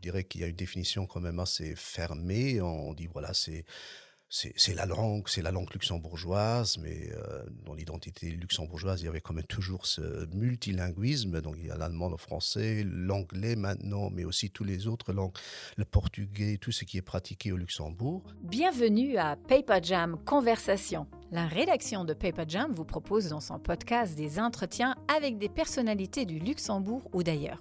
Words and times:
je 0.00 0.02
dirais 0.02 0.24
qu'il 0.24 0.40
y 0.40 0.44
a 0.44 0.46
une 0.46 0.56
définition 0.56 1.06
quand 1.06 1.20
même 1.20 1.40
assez 1.40 1.74
fermée. 1.76 2.62
On 2.62 2.94
dit 2.94 3.06
voilà, 3.06 3.34
c'est 3.34 3.66
c'est 4.32 4.74
la 4.74 4.86
langue, 4.86 5.24
c'est 5.26 5.42
la 5.42 5.50
langue 5.50 5.72
luxembourgeoise, 5.74 6.78
mais 6.78 7.10
euh, 7.12 7.42
dans 7.66 7.74
l'identité 7.74 8.30
luxembourgeoise, 8.30 9.02
il 9.02 9.06
y 9.06 9.08
avait 9.08 9.20
quand 9.20 9.34
même 9.34 9.44
toujours 9.44 9.86
ce 9.86 10.24
multilinguisme. 10.32 11.40
Donc 11.40 11.56
il 11.58 11.66
y 11.66 11.70
a 11.70 11.76
l'allemand, 11.76 12.08
le 12.08 12.16
français, 12.16 12.84
l'anglais 12.86 13.56
maintenant, 13.56 14.08
mais 14.08 14.24
aussi 14.24 14.50
toutes 14.50 14.68
les 14.68 14.86
autres 14.86 15.12
langues, 15.12 15.36
le 15.76 15.84
portugais, 15.84 16.58
tout 16.58 16.70
ce 16.70 16.84
qui 16.84 16.96
est 16.96 17.02
pratiqué 17.02 17.50
au 17.50 17.56
Luxembourg. 17.56 18.22
Bienvenue 18.40 19.16
à 19.16 19.34
Paper 19.36 19.80
Jam 19.82 20.16
Conversation. 20.24 21.08
La 21.32 21.46
rédaction 21.48 22.04
de 22.04 22.14
Paper 22.14 22.44
Jam 22.46 22.72
vous 22.72 22.84
propose 22.84 23.28
dans 23.28 23.40
son 23.40 23.58
podcast 23.58 24.16
des 24.16 24.38
entretiens 24.38 24.94
avec 25.14 25.38
des 25.38 25.48
personnalités 25.48 26.24
du 26.24 26.38
Luxembourg 26.38 27.02
ou 27.12 27.24
d'ailleurs. 27.24 27.60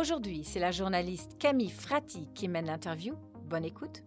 Aujourd'hui, 0.00 0.44
c'est 0.44 0.60
la 0.60 0.70
journaliste 0.70 1.36
Camille 1.38 1.68
Frati 1.68 2.26
qui 2.34 2.48
mène 2.48 2.64
l'interview. 2.64 3.12
Bonne 3.50 3.66
écoute. 3.66 4.02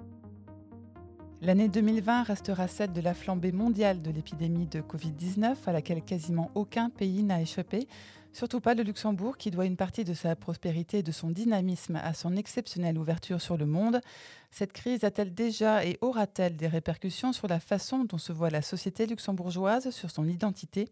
L'année 1.39 1.69
2020 1.69 2.23
restera 2.23 2.67
celle 2.67 2.93
de 2.93 2.99
la 2.99 3.13
flambée 3.13 3.51
mondiale 3.51 4.01
de 4.01 4.09
l'épidémie 4.09 4.65
de 4.65 4.81
Covid-19 4.81 5.55
à 5.67 5.71
laquelle 5.71 6.01
quasiment 6.01 6.49
aucun 6.55 6.89
pays 6.89 7.21
n'a 7.21 7.39
échappé, 7.41 7.87
surtout 8.31 8.59
pas 8.59 8.73
le 8.73 8.81
Luxembourg 8.81 9.37
qui 9.37 9.51
doit 9.51 9.67
une 9.67 9.77
partie 9.77 10.03
de 10.03 10.15
sa 10.15 10.35
prospérité 10.35 10.97
et 10.97 11.03
de 11.03 11.11
son 11.11 11.29
dynamisme 11.29 11.97
à 11.97 12.15
son 12.15 12.35
exceptionnelle 12.37 12.97
ouverture 12.97 13.39
sur 13.39 13.55
le 13.55 13.67
monde. 13.67 14.01
Cette 14.49 14.73
crise 14.73 15.03
a-t-elle 15.03 15.35
déjà 15.35 15.85
et 15.85 15.99
aura-t-elle 16.01 16.57
des 16.57 16.67
répercussions 16.67 17.33
sur 17.33 17.47
la 17.47 17.59
façon 17.59 18.03
dont 18.03 18.17
se 18.17 18.33
voit 18.33 18.49
la 18.49 18.63
société 18.63 19.05
luxembourgeoise, 19.05 19.91
sur 19.91 20.09
son 20.09 20.27
identité? 20.27 20.89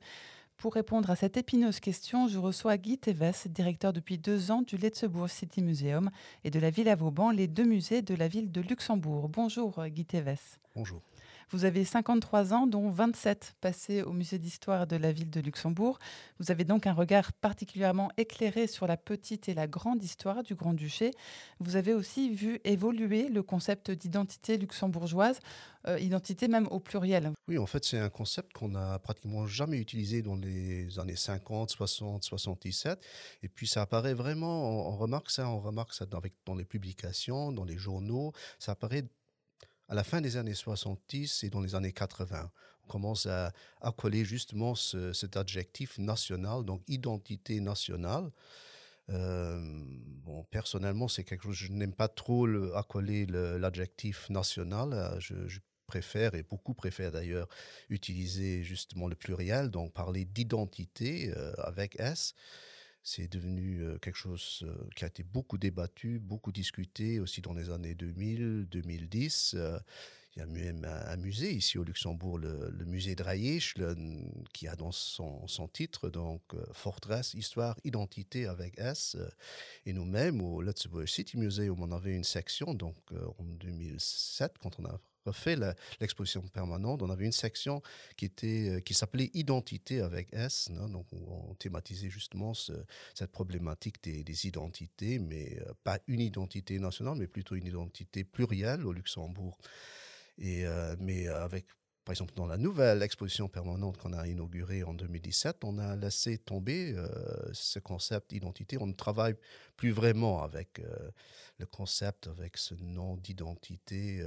Pour 0.61 0.75
répondre 0.75 1.09
à 1.09 1.15
cette 1.15 1.38
épineuse 1.38 1.79
question, 1.79 2.27
je 2.27 2.38
reçois 2.38 2.77
Guy 2.77 2.99
Teves, 2.99 3.47
directeur 3.47 3.93
depuis 3.93 4.20
deux 4.20 4.51
ans 4.51 4.61
du 4.61 4.77
Letzebourg 4.77 5.27
City 5.27 5.63
Museum 5.63 6.11
et 6.43 6.51
de 6.51 6.59
la 6.59 6.70
Villa 6.70 6.93
Vauban, 6.93 7.31
les 7.31 7.47
deux 7.47 7.63
musées 7.63 8.03
de 8.03 8.13
la 8.13 8.27
ville 8.27 8.51
de 8.51 8.61
Luxembourg. 8.61 9.27
Bonjour 9.27 9.84
Guy 9.87 10.05
Teves. 10.05 10.59
Bonjour. 10.75 11.01
Vous 11.52 11.66
avez 11.66 11.84
53 11.84 12.54
ans, 12.54 12.66
dont 12.66 12.90
27 12.90 13.55
passés 13.60 14.04
au 14.04 14.13
musée 14.13 14.40
d'histoire 14.40 14.88
de 14.88 14.96
la 14.96 15.12
ville 15.12 15.30
de 15.30 15.41
Luxembourg. 15.41 15.99
Vous 16.40 16.49
avez 16.49 16.63
donc 16.63 16.88
un 16.88 16.93
regard 16.93 17.34
particulièrement 17.34 18.10
éclairé 18.16 18.68
sur 18.68 18.88
la 18.88 18.96
petite 18.96 19.49
et 19.49 19.54
la 19.54 19.68
grande 19.68 20.02
histoire 20.02 20.43
du 20.43 20.55
Grand-Duché. 20.55 21.12
Vous 21.60 21.76
avez 21.76 21.93
aussi 21.93 22.34
vu 22.34 22.62
évoluer 22.63 23.27
le 23.27 23.43
concept 23.43 23.91
d'identité 23.91 24.55
luxembourgeoise, 24.55 25.40
euh, 25.90 25.99
identité 25.99 26.48
même 26.48 26.68
au 26.71 26.80
pluriel. 26.80 27.34
Oui, 27.49 27.58
en 27.58 27.65
fait, 27.65 27.84
c'est 27.84 27.99
un 27.99 28.10
concept 28.10 28.54
qu'on 28.54 28.70
n'a 28.70 28.98
pratiquement 28.99 29.46
jamais 29.46 29.77
utilisé 29.77 30.21
dans 30.21 30.38
les 30.38 30.99
années 30.99 31.18
50, 31.18 31.70
60, 31.70 32.24
77. 32.24 32.98
Et 33.43 33.49
puis, 33.49 33.68
ça 33.68 33.82
apparaît 33.82 34.13
vraiment, 34.13 34.88
on, 34.88 34.96
remarque 34.96 35.30
ça, 35.30 35.49
on 35.49 35.60
remarque 35.60 35.93
ça 35.93 36.05
dans, 36.05 36.21
dans 36.46 36.55
les 36.55 36.65
publications, 36.65 37.52
dans 37.52 37.65
les 37.65 37.77
journaux. 37.77 38.32
Ça 38.58 38.71
apparaît 38.71 39.04
à 39.91 39.93
la 39.93 40.05
fin 40.05 40.21
des 40.21 40.37
années 40.37 40.53
70 40.53 41.43
et 41.43 41.49
dans 41.49 41.59
les 41.59 41.75
années 41.75 41.91
80. 41.91 42.49
On 42.85 42.87
commence 42.87 43.25
à, 43.25 43.51
coller 43.97 44.23
justement 44.23 44.73
cet 44.73 45.35
adjectif 45.35 45.99
national, 45.99 46.63
donc 46.63 46.81
identité 46.87 47.59
nationale. 47.59 48.31
Euh, 49.09 49.59
bon, 50.23 50.45
personnellement, 50.45 51.09
c'est 51.09 51.25
quelque 51.25 51.43
chose, 51.43 51.55
je 51.55 51.73
n'aime 51.73 51.93
pas 51.93 52.07
trop 52.07 52.47
accoler 52.73 53.25
l'adjectif 53.25 54.29
national. 54.29 55.17
Je, 55.19 55.59
préfère, 55.87 56.35
et 56.35 56.43
beaucoup 56.43 56.73
préfèrent 56.73 57.12
d'ailleurs, 57.12 57.49
utiliser 57.89 58.63
justement 58.63 59.09
le 59.09 59.15
pluriel, 59.15 59.69
donc 59.69 59.91
parler 59.91 60.23
d'identité 60.23 61.34
euh, 61.35 61.51
avec 61.57 61.99
S. 61.99 62.34
C'est 63.04 63.27
devenu 63.27 63.84
quelque 64.02 64.18
chose 64.18 64.66
qui 64.96 65.03
a 65.03 65.07
été 65.07 65.24
beaucoup 65.24 65.57
débattu, 65.57 66.19
beaucoup 66.19 66.52
discuté 66.52 67.19
aussi 67.19 67.41
dans 67.41 67.53
les 67.53 67.69
années 67.69 67.96
2000, 67.96 68.68
2010. 68.69 69.56
Il 70.35 70.40
y 70.40 70.41
a 70.41 70.46
même 70.46 70.85
un, 70.85 71.18
musée 71.18 71.52
ici 71.52 71.78
au 71.78 71.84
Luxembourg, 71.84 72.38
le, 72.38 72.85
musée 72.85 73.16
de 73.16 73.24
Reich, 73.24 73.75
qui 74.53 74.68
a 74.68 74.75
dans 74.78 74.92
son, 74.92 75.68
titre 75.74 76.09
donc 76.09 76.42
Fortress, 76.72 77.34
Histoire, 77.34 77.78
Identité 77.84 78.46
avec 78.46 78.80
S. 78.80 79.18
et 79.86 79.92
nous-mêmes 79.92 80.42
au 80.42 80.62
Luxembourg 80.62 81.08
City 81.08 81.38
Museum, 81.38 81.81
on 81.81 81.92
avait 81.92 82.16
une 82.16 82.24
section 82.24 82.74
donc 82.74 82.96
en 83.12 83.44
2007 83.44 84.58
quand 84.59 84.80
on 84.80 84.86
a 84.86 85.00
refait 85.26 85.58
l'exposition 86.00 86.42
permanente, 86.42 87.02
on 87.02 87.09
avait 87.09 87.26
une 87.26 87.32
section 87.32 87.82
qui 88.18 88.26
était 88.26 88.70
euh, 88.70 88.80
qui 88.80 88.94
s'appelait 88.94 89.30
Identité 89.34 90.02
avec 90.02 90.30
S, 90.34 90.70
donc 90.90 91.08
on 91.14 91.54
thématisait 91.56 92.09
justement 92.09 92.54
cette 92.54 93.31
problématique 93.31 94.04
des, 94.04 94.48
identités, 94.48 95.20
mais 95.20 95.60
euh, 95.62 95.74
pas 95.84 96.00
une 96.08 96.22
identité 96.22 96.80
nationale, 96.80 97.18
mais 97.18 97.28
plutôt 97.28 97.56
une 97.56 97.66
identité 97.66 98.24
plurielle 98.24 98.86
au 98.86 98.94
Luxembourg. 98.94 99.58
Et 100.38 100.66
euh, 100.66 100.96
mais 101.00 101.28
avec 101.28 101.66
par 102.04 102.14
exemple, 102.14 102.34
dans 102.34 102.48
la 102.48 102.58
nouvelle 102.58 103.04
exposition 103.04 103.48
permanente 103.48 103.98
qu'on 103.98 104.14
a 104.14 104.28
inaugurée 104.28 104.81
en 104.81 104.96
2017, 104.96 105.58
on 105.64 105.78
a 105.78 105.96
laissé 105.96 106.40
tomber 106.40 106.96
ce 107.54 107.78
concept 107.78 108.31
d'identité. 108.31 108.80
On 108.81 108.88
ne 108.88 108.94
travaille 108.94 109.36
plus 109.78 109.92
vraiment 109.92 110.42
avec 110.42 110.81
le 111.60 111.66
concept, 111.68 112.26
avec 112.26 112.58
ce 112.58 112.74
nom 112.74 113.18
d'identité 113.18 114.26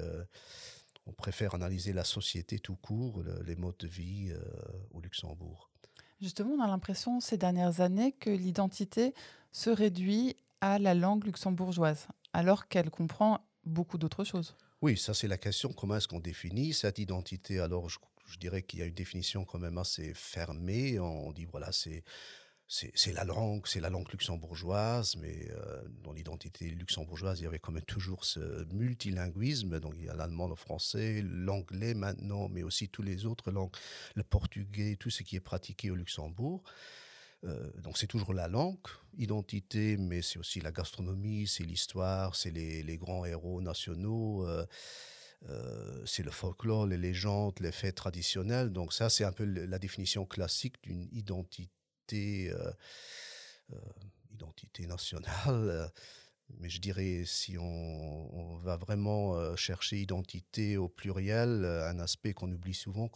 on 1.07 1.13
préfère 1.13 1.55
analyser 1.55 1.93
la 1.93 2.05
société 2.05 2.59
tout 2.59 2.77
court, 2.77 3.23
les 3.45 3.57
modes 3.57 3.77
de 3.79 3.87
vie 3.87 4.31
euh, 4.31 4.41
au 4.93 5.01
Luxembourg. 5.01 5.71
Justement, 6.21 6.55
on 6.55 6.61
a 6.61 6.67
l'impression 6.67 7.21
ces 7.21 7.37
dernières 7.37 7.81
années 7.81 8.13
que 8.13 8.31
l'identité 8.31 9.15
se 9.53 9.71
réduit 9.71 10.37
à 10.61 10.79
la 10.79 10.95
langue 10.95 11.25
luxembourgeoise, 11.25 12.09
alors 12.33 12.69
qu'elle 12.69 12.91
comprend 12.91 13.41
beaucoup 13.65 13.99
d'autres 13.99 14.25
choses. 14.25 14.57
Oui, 14.81 14.97
ça 14.97 15.15
c'est 15.15 15.29
la 15.29 15.39
question, 15.39 15.73
comment 15.73 15.97
est-ce 15.97 16.09
qu'on 16.09 16.21
définit 16.21 16.73
cette 16.73 16.99
identité? 16.99 17.59
Alors 17.59 17.89
je, 17.89 17.99
je 18.27 18.39
dirais 18.39 18.63
qu'il 18.63 18.79
y 18.79 18.83
a 18.83 18.87
une 18.87 18.95
définition 18.95 19.45
quand 19.45 19.59
même 19.59 19.79
assez 19.79 20.13
fermée, 20.15 20.99
on 20.99 21.33
dit 21.33 21.45
voilà 21.45 21.73
c'est 21.73 22.05
c'est 22.67 23.13
la 23.13 23.25
langue, 23.25 23.67
c'est 23.67 23.81
la 23.81 23.91
langue 23.91 24.11
luxembourgeoise, 24.11 25.17
mais 25.17 25.51
euh, 25.51 25.83
dans 26.03 26.13
l'identité 26.13 26.71
luxembourgeoise, 26.71 27.39
il 27.41 27.45
y 27.45 27.47
avait 27.47 27.59
quand 27.59 27.73
même 27.73 27.85
toujours 27.85 28.25
ce 28.25 28.65
multilinguisme. 28.73 29.81
Donc 29.81 29.95
il 29.99 30.05
y 30.05 30.09
a 30.09 30.15
l'allemand, 30.15 30.49
le 30.49 30.55
français, 30.55 31.23
l'anglais 31.23 31.95
maintenant, 31.95 32.49
mais 32.49 32.63
aussi 32.63 32.89
toutes 32.89 33.05
les 33.05 33.27
autres 33.27 33.51
langues, 33.51 33.75
le 34.15 34.25
portugais, 34.25 34.97
tout 34.99 35.11
ce 35.11 35.23
qui 35.23 35.37
est 35.37 35.41
pratiqué 35.41 35.91
au 35.91 35.95
Luxembourg. 35.95 36.63
Euh, 37.45 37.71
donc 37.83 37.99
c'est 37.99 38.07
toujours 38.07 38.33
la 38.33 38.49
langue, 38.49 38.79
identité, 39.19 39.99
mais 39.99 40.23
c'est 40.23 40.39
aussi 40.39 40.61
la 40.61 40.73
gastronomie, 40.73 41.47
c'est 41.47 41.65
l'histoire, 41.65 42.35
c'est 42.35 42.51
les, 42.51 42.97
grands 42.97 43.27
héros 43.27 43.61
nationaux. 43.61 44.47
Euh, 44.47 44.65
c'est 46.07 46.23
le 46.23 46.31
folklore, 46.31 46.87
les 46.87 46.97
légendes, 46.97 47.61
les 47.61 47.73
faits 47.73 47.97
traditionnels. 47.97 48.73
Donc 48.73 48.95
ça, 48.95 49.11
c'est 49.11 49.25
un 49.25 49.33
peu 49.33 49.45
la 49.45 49.79
définition 49.79 50.25
classique 50.25 50.83
d'une 50.83 51.07
identité 51.13 51.69
euh, 52.13 52.73
euh, 53.73 53.77
identité, 54.31 54.87
nationale. 54.87 55.69
Euh, 55.69 55.89
mais 56.59 56.69
je 56.69 56.81
dirais, 56.81 57.25
si 57.27 57.57
on, 57.59 58.57
va 58.59 58.77
vraiment 58.77 59.57
chercher 59.57 59.99
identité 59.99 60.77
au 60.77 60.89
pluriel, 60.89 61.65
un 61.65 61.99
aspect 61.99 62.35
qu'on 62.35 62.53
oublie 62.53 62.75
souvent, 62.75 63.11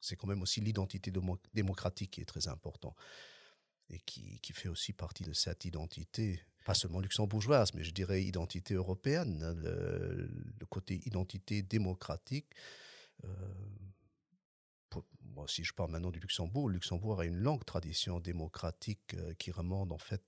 c'est 0.00 0.16
quand 0.16 0.26
même 0.26 0.42
aussi 0.42 0.60
l'identité 0.60 1.12
démocratique 1.54 2.10
qui 2.10 2.20
est 2.20 2.26
très 2.26 2.48
important 2.48 2.94
et 3.88 4.00
qui, 4.00 4.40
fait 4.52 4.68
aussi 4.68 4.92
partie 4.92 5.22
de 5.22 5.32
cette 5.32 5.64
identité, 5.64 6.40
pas 6.64 6.74
seulement 6.74 6.98
luxembourgeoise, 6.98 7.72
mais 7.74 7.84
je 7.84 7.92
dirais 7.92 8.24
identité 8.24 8.74
européenne, 8.74 9.54
le, 9.62 10.66
côté 10.66 11.00
identité 11.06 11.62
démocratique 11.62 12.52
si 15.46 15.64
je 15.64 15.72
parle 15.72 15.90
maintenant 15.90 16.10
du 16.10 16.20
Luxembourg, 16.20 16.68
le 16.68 16.74
Luxembourg 16.74 17.20
a 17.20 17.24
une 17.24 17.36
longue 17.36 17.64
tradition 17.64 18.20
démocratique 18.20 19.14
euh, 19.14 19.34
qui 19.34 19.50
remonte 19.50 19.92
en 19.92 19.98
fait 19.98 20.22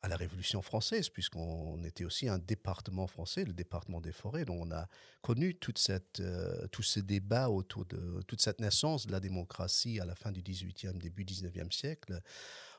à 0.00 0.08
la 0.08 0.16
Révolution 0.16 0.62
française, 0.62 1.08
puisqu'on 1.08 1.82
était 1.82 2.04
aussi 2.04 2.28
un 2.28 2.38
département 2.38 3.08
français, 3.08 3.44
le 3.44 3.52
département 3.52 4.00
des 4.00 4.12
forêts. 4.12 4.44
Donc 4.44 4.64
on 4.64 4.70
a 4.70 4.86
connu 5.22 5.56
toute 5.56 5.78
cette, 5.78 6.20
euh, 6.20 6.68
tous 6.68 6.84
ces 6.84 7.02
débats 7.02 7.50
autour 7.50 7.84
de 7.84 8.22
toute 8.28 8.40
cette 8.40 8.60
naissance 8.60 9.06
de 9.06 9.12
la 9.12 9.18
démocratie 9.18 9.98
à 9.98 10.04
la 10.04 10.14
fin 10.14 10.30
du 10.30 10.40
18e, 10.40 10.98
début 10.98 11.24
19e 11.24 11.72
siècle. 11.72 12.20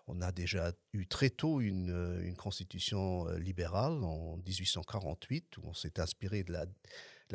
On 0.07 0.21
a 0.21 0.31
déjà 0.31 0.71
eu 0.93 1.07
très 1.07 1.29
tôt 1.29 1.59
une, 1.59 1.91
euh, 1.91 2.33
constitution 2.35 3.25
libérale 3.33 4.01
en 4.03 4.37
1848, 4.37 5.57
où 5.57 5.61
on 5.65 5.73
s'est 5.73 5.99
inspiré 5.99 6.43
de 6.43 6.53
la, 6.53 6.65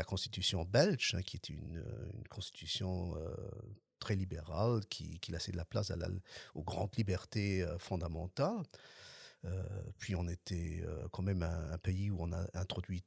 constitution 0.04 0.64
belge, 0.64 1.14
hein, 1.14 1.22
qui 1.22 1.36
est 1.36 1.50
une 1.50 1.84
constitution 2.30 3.14
très 4.04 4.16
libéral 4.16 4.84
qui, 4.90 5.18
laissait 5.30 5.52
de 5.52 5.56
la 5.56 5.64
place 5.64 5.90
aux 6.54 6.62
grandes 6.62 6.94
libertés 6.96 7.62
euh, 7.62 7.78
fondamentales. 7.78 8.62
Euh, 9.46 9.62
puis 9.98 10.14
on 10.14 10.28
était 10.28 10.82
euh, 10.86 11.08
quand 11.10 11.22
même 11.22 11.42
un, 11.42 11.78
pays 11.78 12.10
où 12.10 12.18
on 12.20 12.30
a 12.32 12.44
introduit 12.52 13.02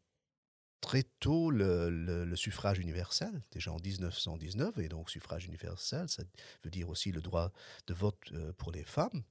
très 0.82 1.04
tôt 1.20 1.52
le, 1.52 2.36
suffrage 2.36 2.80
universel, 2.80 3.42
déjà 3.52 3.72
en 3.72 3.80
1919, 3.80 4.80
et 4.80 4.90
donc 4.90 5.12
suffrage 5.12 5.46
universel, 5.46 6.10
ça 6.10 6.24
veut 6.64 6.72
dire 6.72 6.90
aussi 6.90 7.12
le 7.12 7.22
droit 7.22 7.52
de 7.86 7.94
vote 7.94 8.34
pour 8.58 8.72
les 8.72 8.84
femmes. 8.84 9.24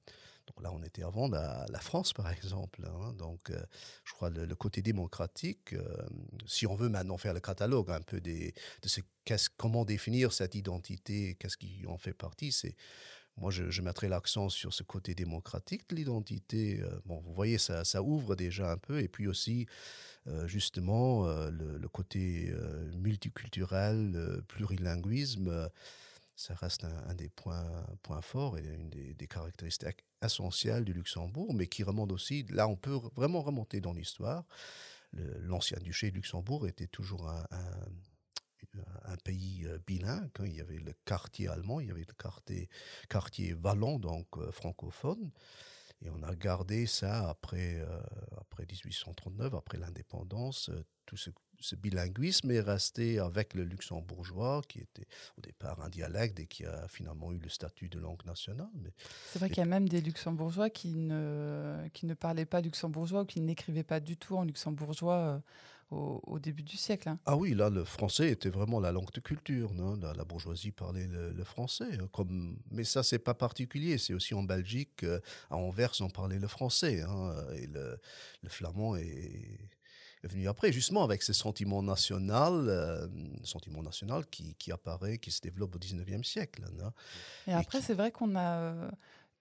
Donc 0.47 0.63
là, 0.63 0.71
on 0.73 0.81
était 0.81 1.03
avant 1.03 1.27
la, 1.27 1.65
la 1.69 1.79
France, 1.79 2.13
par 2.13 2.29
exemple. 2.31 2.81
hein. 2.87 3.13
Donc, 3.13 3.49
euh, 3.49 3.61
je 4.05 4.13
crois 4.13 4.29
le, 4.29 4.45
le 4.45 4.55
côté 4.55 4.81
démocratique, 4.81 5.73
euh, 5.73 5.83
si 6.45 6.65
on 6.65 6.75
veut 6.75 6.89
maintenant 6.89 7.17
faire 7.17 7.33
le 7.33 7.39
catalogue 7.41 7.91
un 7.91 8.01
peu 8.01 8.21
de 8.21 8.51
ce, 8.85 9.01
qu'est-ce- 9.25 9.49
comment 9.57 9.85
définir 9.85 10.31
cette 10.33 10.55
identité, 10.55 11.35
qu'est-ce 11.39 11.57
qui 11.57 11.85
en 11.87 11.97
fait 11.97 12.13
partie, 12.13 12.51
c'est 12.51 12.75
moi, 13.37 13.51
je, 13.51 13.69
je 13.69 13.81
mettrais 13.83 14.09
l'accent 14.09 14.49
sur 14.49 14.73
ce 14.73 14.81
côté 14.83 15.13
démocratique 15.13 15.87
de 15.89 15.95
l'identité. 15.95 16.81
Euh, 16.81 16.89
bon, 17.05 17.21
vous 17.21 17.33
voyez, 17.33 17.59
ça, 17.59 17.83
ouvre 18.01 18.35
déjà 18.35 18.71
un 18.71 18.77
peu. 18.77 18.99
Et 19.01 19.07
puis 19.07 19.27
aussi, 19.27 19.67
justement, 20.45 21.25
le, 21.49 21.77
le 21.77 21.87
côté 21.87 22.51
multiculturel, 22.95 24.41
plurilinguisme, 24.47 25.69
ça 26.37 26.53
reste 26.53 26.85
un, 26.85 27.15
des 27.15 27.29
points, 27.29 27.85
points 28.03 28.21
forts 28.21 28.57
et 28.57 28.63
une 28.63 28.89
des, 28.89 29.27
caractéristiques 29.27 30.05
essentielles 30.21 30.85
du 30.85 30.93
Luxembourg, 30.93 31.53
mais 31.53 31.67
qui 31.67 31.83
remonte 31.83 32.11
aussi, 32.13 32.43
là, 32.49 32.67
on 32.67 32.77
peut 32.77 32.97
vraiment 33.15 33.41
remonter 33.41 33.81
dans 33.81 33.93
l'histoire. 33.93 34.45
L'ancien 35.13 35.79
duché 35.79 36.11
de 36.11 36.15
Luxembourg 36.15 36.67
était 36.67 36.87
toujours 36.87 37.27
un, 37.27 37.43
un- 37.51 39.17
pays 39.23 39.65
euh, 39.65 39.79
bilingue. 39.85 40.29
hein. 40.39 40.45
Il 40.45 40.53
y 40.55 40.61
avait 40.61 40.77
le 40.77 40.93
quartier 41.05 41.47
allemand, 41.47 41.79
il 41.79 41.87
y 41.87 41.91
avait 41.91 42.05
le 42.07 42.13
quartier, 42.13 42.69
quartier 43.09 43.53
wallon, 43.53 43.99
donc 43.99 44.27
euh, 44.37 44.51
francophone. 44.51 45.31
Et 46.01 46.09
on 46.09 46.21
a 46.23 46.35
gardé 46.35 46.85
ça 46.85 47.29
après, 47.29 47.75
euh, 47.79 47.99
après 48.39 48.65
1839, 48.65 49.53
après 49.55 49.77
l'indépendance. 49.77 50.69
tout 51.05 51.17
ce, 51.17 51.31
ce 51.59 51.75
bilinguisme 51.75 52.51
est 52.51 52.59
resté 52.61 53.19
avec 53.19 53.53
le 53.53 53.63
luxembourgeois, 53.63 54.61
qui 54.67 54.79
était 54.79 55.07
au 55.37 55.41
départ 55.41 55.81
un 55.81 55.89
dialecte 55.89 56.39
et 56.39 56.45
qui 56.47 56.65
a 56.65 56.87
finalement 56.87 57.31
eu 57.31 57.39
le 57.39 57.49
statut 57.49 57.89
de 57.89 57.99
langue 57.99 58.25
nationale. 58.25 58.69
Mais 58.81 58.91
C'est 59.31 59.39
vrai 59.39 59.49
qu'il 59.49 59.59
y 59.59 59.61
a 59.61 59.65
même 59.65 59.89
des 59.89 60.01
luxembourgeois 60.01 60.69
qui 60.69 60.93
ne, 60.95 61.87
qui 61.93 62.05
ne 62.05 62.13
parlaient 62.13 62.45
pas 62.45 62.61
luxembourgeois 62.61 63.21
ou 63.21 63.25
qui 63.25 63.41
n'écrivaient 63.41 63.83
pas 63.83 63.99
du 63.99 64.17
tout 64.17 64.37
en 64.37 64.43
luxembourgeois 64.43 65.15
euh, 65.15 65.39
au, 65.89 66.19
au 66.27 66.37
début 66.37 66.63
du 66.63 66.75
siècle. 66.75 67.07
hein. 67.07 67.17
Ah 67.25 67.37
oui, 67.37 67.53
là, 67.53 67.69
le 67.69 67.85
français 67.85 68.29
était 68.31 68.49
vraiment 68.49 68.79
la 68.81 68.91
langue 68.91 69.11
de 69.13 69.21
culture. 69.21 69.73
non? 69.73 69.95
La, 69.95 70.13
la 70.13 70.25
bourgeoisie 70.25 70.71
parlait 70.71 71.07
le, 71.07 71.31
le 71.31 71.43
français. 71.45 71.97
hein, 71.99 72.09
Comme... 72.11 72.57
Mais 72.71 72.83
ça, 72.83 73.03
c'est 73.03 73.19
pas 73.19 73.33
particulier. 73.33 73.97
C'est 73.97 74.13
aussi 74.13 74.33
en 74.33 74.43
Belgique, 74.43 75.03
euh, 75.03 75.19
à 75.49 75.55
Anvers, 75.55 75.93
on 76.01 76.09
parlait 76.09 76.39
le 76.39 76.47
français. 76.49 77.01
hein, 77.03 77.33
et 77.55 77.67
le, 77.67 77.97
le 78.43 78.49
flamand 78.49 78.97
est, 78.97 79.57
est 80.27 80.31
venu 80.33 80.47
après, 80.47 80.71
justement 80.71 81.03
avec 81.03 81.23
ce 81.23 81.33
sentiment 81.33 81.81
national, 81.81 82.53
euh, 82.69 83.07
sentiment 83.43 83.81
national 83.81 84.25
qui, 84.27 84.55
qui 84.55 84.71
apparaît, 84.71 85.17
qui 85.17 85.31
se 85.31 85.41
développe 85.41 85.75
au 85.75 85.79
19e 85.79 86.23
siècle. 86.23 86.63
non 86.77 86.91
Et 87.47 87.53
après, 87.53 87.79
qui- 87.79 87.85
c'est 87.85 87.93
vrai 87.93 88.11
qu'on 88.11 88.35
a 88.35 88.57
euh, 88.59 88.89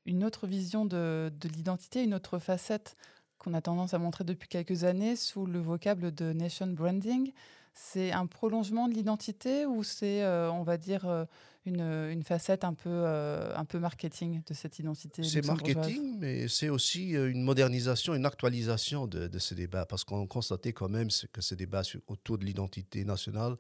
une 0.07 0.25
autre 0.25 0.47
vision 0.47 0.85
de, 0.87 1.33
de 1.41 1.49
l'identité, 1.49 2.03
une 2.05 2.15
autre 2.15 2.39
facette 2.39 2.97
qu'on 3.39 3.55
a 3.55 3.61
tendance 3.61 3.93
à 3.95 3.99
montrer 3.99 4.25
depuis 4.25 4.49
quelques 4.49 4.85
années 4.85 5.17
sous 5.17 5.45
le 5.47 5.59
vocable 5.59 6.15
de 6.15 6.33
nation 6.33 6.67
branding. 6.69 7.33
C'est 7.75 8.11
un 8.13 8.27
prolongement 8.27 8.89
de 8.89 8.95
l'identité 8.95 9.67
ou 9.67 9.83
c'est, 9.85 10.23
euh, 10.23 10.51
on 10.51 10.63
va 10.63 10.79
dire, 10.79 11.07
euh, 11.07 11.27
une, 11.67 11.81
une 11.81 12.23
facette 12.23 12.65
un 12.65 12.75
peu, 12.75 12.89
euh, 12.91 13.55
un 13.57 13.65
peu 13.65 13.79
marketing 13.79 14.43
de 14.47 14.55
cette 14.55 14.79
identité 14.79 15.23
C'est 15.23 15.45
marketing, 15.47 16.19
mais 16.19 16.49
c'est 16.49 16.69
aussi 16.69 17.17
euh, 17.17 17.31
une 17.31 17.43
modernisation, 17.43 18.15
une 18.15 18.27
actualisation 18.27 19.07
de, 19.07 19.27
de 19.29 19.39
ce 19.39 19.55
débat, 19.55 19.87
parce 19.87 20.05
qu'on 20.05 20.27
constatait 20.27 20.73
quand 20.73 20.89
même 20.89 21.09
que 21.33 21.41
ce 21.41 21.55
débat 21.55 21.83
sur- 21.83 22.01
autour 22.07 22.39
de 22.39 22.45
l'identité 22.45 23.05
nationale, 23.05 23.57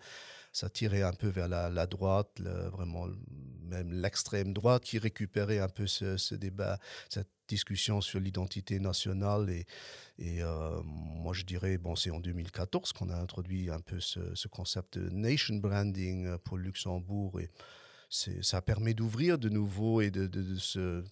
ça 0.53 0.71
tirait 0.71 1.03
un 1.03 1.13
peu 1.13 1.29
vers 1.29 1.49
la, 1.49 1.69
la 1.69 1.87
droite, 1.87 2.31
le- 2.39 2.69
vraiment 2.71 3.07
même 3.69 3.93
l'extrême 3.93 4.53
droite 4.53 4.85
qui 4.85 4.99
récupérait 4.99 5.59
un 5.59 5.69
peu 5.69 5.87
ce, 5.89 6.17
ce 6.17 6.35
débat, 6.37 6.79
cette 7.09 7.29
discussion 7.49 8.01
sur 8.01 8.21
l'identité 8.21 8.79
nationale. 8.79 9.51
Et, 9.51 9.67
et 10.19 10.43
euh, 10.43 10.81
moi, 10.85 11.33
je 11.35 11.43
dirais, 11.45 11.77
bon, 11.79 11.97
c'est 11.97 12.11
en 12.11 12.21
2014 12.21 12.93
qu'on 12.93 13.11
a 13.11 13.17
introduit 13.17 13.69
un 13.71 13.81
peu 13.81 13.99
ce, 14.01 14.21
ce 14.35 14.47
concept 14.49 14.99
de 14.99 15.11
nation 15.11 15.57
branding 15.57 16.27
euh, 16.27 16.39
pour 16.39 16.59
le 16.59 16.63
Luxembourg. 16.65 17.41
Et 17.41 17.51
ça 18.09 18.63
permet 18.63 18.95
d'ouvrir 18.95 19.39
de 19.39 19.49
nouveau 19.49 20.01
et 20.01 20.11
de, 20.11 20.27
de- 20.27 20.57
se... 20.57 21.03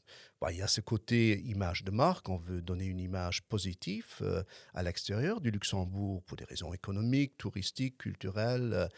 bah, 0.40 0.52
il 0.52 0.58
y 0.58 0.62
a 0.62 0.68
ce 0.68 0.80
côté 0.80 1.40
image 1.42 1.84
de 1.84 1.90
marque, 1.90 2.28
on 2.28 2.36
veut 2.36 2.62
donner 2.62 2.86
une 2.86 3.00
image 3.00 3.42
positive 3.42 4.06
euh, 4.22 4.42
à 4.74 4.82
l'extérieur 4.82 5.40
du 5.40 5.50
Luxembourg 5.50 6.22
pour 6.22 6.36
des 6.36 6.44
raisons 6.44 6.72
économiques, 6.72 7.36
touristiques, 7.36 7.98
culturelles, 7.98 8.88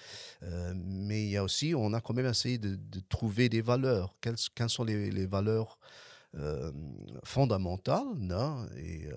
euh, 0.42 0.72
mais 0.76 1.24
il 1.24 1.30
y 1.30 1.36
a 1.36 1.44
aussi, 1.44 1.74
on 1.74 1.92
a 1.94 2.00
quand 2.00 2.14
même 2.14 2.26
essayé 2.26 2.58
de, 2.58 2.78
trouver 3.08 3.48
des 3.48 3.62
valeurs. 3.62 4.16
Quelles, 4.20 4.36
quelles 4.54 4.70
sont 4.70 4.84
les, 4.84 5.26
valeurs 5.26 5.78
euh, 6.34 6.70
fondamentales 7.24 8.18
non? 8.18 8.66
Euh, 8.72 8.76
et 8.76 9.08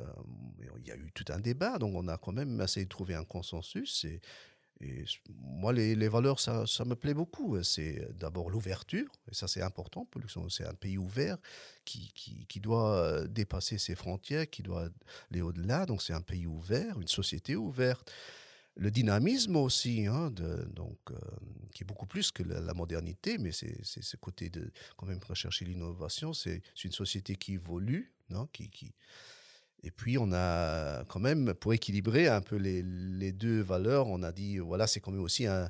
il 0.78 0.88
y 0.88 0.92
a 0.92 0.96
eu 0.96 1.12
tout 1.14 1.26
un 1.30 1.40
débat, 1.40 1.78
donc 1.78 1.96
on 1.96 2.08
a 2.08 2.18
quand 2.18 2.32
même 2.32 2.62
essayé 2.62 2.86
de 2.86 2.90
trouver 2.90 3.16
un 3.16 3.26
consensus. 3.26 4.06
Et 4.82 5.04
moi, 5.36 5.74
les, 5.74 5.94
les 5.94 6.08
valeurs, 6.08 6.40
ça, 6.40 6.66
ça 6.66 6.86
me 6.86 6.96
plaît 6.96 7.14
beaucoup. 7.14 7.62
C'est 7.64 8.08
d'abord 8.18 8.50
l'ouverture, 8.50 9.12
et 9.30 9.36
ça 9.36 9.48
c'est 9.48 9.62
important 9.62 10.06
pour. 10.06 10.22
C'est 10.50 10.66
un 10.66 10.74
pays 10.74 10.98
ouvert 10.98 11.38
qui, 11.84 12.12
qui, 12.14 12.46
qui 12.48 12.60
doit 12.60 12.96
euh, 12.96 13.28
dépasser 13.28 13.78
ses 13.78 13.96
frontières, 13.96 14.50
qui 14.50 14.64
doit 14.64 14.88
aller 15.32 15.42
au-delà. 15.42 15.86
Donc 15.86 16.02
c'est 16.02 16.14
un 16.14 16.22
pays 16.22 16.48
ouvert, 16.48 17.00
une 17.00 17.08
société 17.08 17.56
ouverte. 17.58 18.12
Le 18.76 18.92
dynamisme 18.92 19.58
aussi, 19.58 20.08
hein, 20.08 20.32
donc, 20.32 20.98
euh, 21.12 21.16
qui 21.74 21.84
est 21.84 21.86
beaucoup 21.86 22.06
plus 22.06 22.32
que 22.32 22.44
la, 22.44 22.74
modernité, 22.74 23.38
mais 23.38 23.52
c'est 23.52 23.84
ce 23.84 24.16
côté 24.16 24.50
de 24.50 24.72
quand 24.96 25.06
même 25.06 25.20
rechercher 25.28 25.66
l'innovation. 25.66 26.32
C'est 26.32 26.62
une 26.86 26.94
société 26.94 27.36
qui 27.36 27.56
évolue, 27.56 28.14
non, 28.30 28.48
qui, 28.54 28.70
et 29.84 29.92
puis, 29.92 30.18
on 30.18 30.32
a 30.34 31.04
quand 31.06 31.20
même, 31.20 31.54
pour 31.54 31.74
équilibrer 31.74 32.28
un 32.28 32.42
peu 32.42 32.56
les, 32.58 32.82
les 32.84 33.32
deux 33.32 33.62
valeurs, 33.62 34.08
on 34.08 34.24
a 34.24 34.32
dit, 34.32 34.58
voilà, 34.60 34.88
c'est 34.88 35.00
quand 35.00 35.12
même 35.12 35.22
aussi 35.22 35.46
un- 35.48 35.70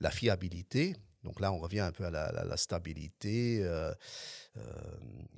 la 0.00 0.10
fiabilité. 0.10 0.96
Donc 1.24 1.38
là, 1.40 1.52
on 1.52 1.58
revient 1.58 1.80
un 1.80 1.92
peu 1.92 2.04
à 2.06 2.10
la, 2.10 2.56
stabilité. 2.56 3.60
euh, 3.62 3.92
euh, 4.56 4.62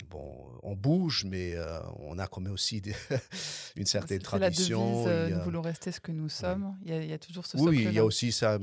bon, 0.08 0.48
on 0.62 0.76
bouge, 0.76 1.24
mais 1.28 1.54
euh, 1.56 1.80
on 1.98 2.18
a 2.20 2.28
quand 2.28 2.40
même 2.40 2.52
aussi 2.52 2.80
des- 2.80 2.94
une 3.76 3.86
certaine 3.86 4.20
C'est 4.22 4.38
la 4.38 4.50
devise, 4.50 4.68
tradition. 4.68 5.06
a- 5.08 5.28
nous 5.28 5.40
voulons 5.42 5.60
rester 5.62 5.90
ce 5.90 5.98
que 6.00 6.12
nous 6.12 6.28
sommes. 6.28 6.76
Il, 6.84 6.90
y 6.90 6.94
a, 6.94 7.02
il 7.02 7.10
y 7.10 7.12
a 7.12 7.18
toujours 7.18 7.44
ce 7.44 7.56
oui, 7.58 7.82
il 7.88 7.92
y 7.92 7.98
a 7.98 8.04
aussi 8.04 8.30
ça. 8.30 8.58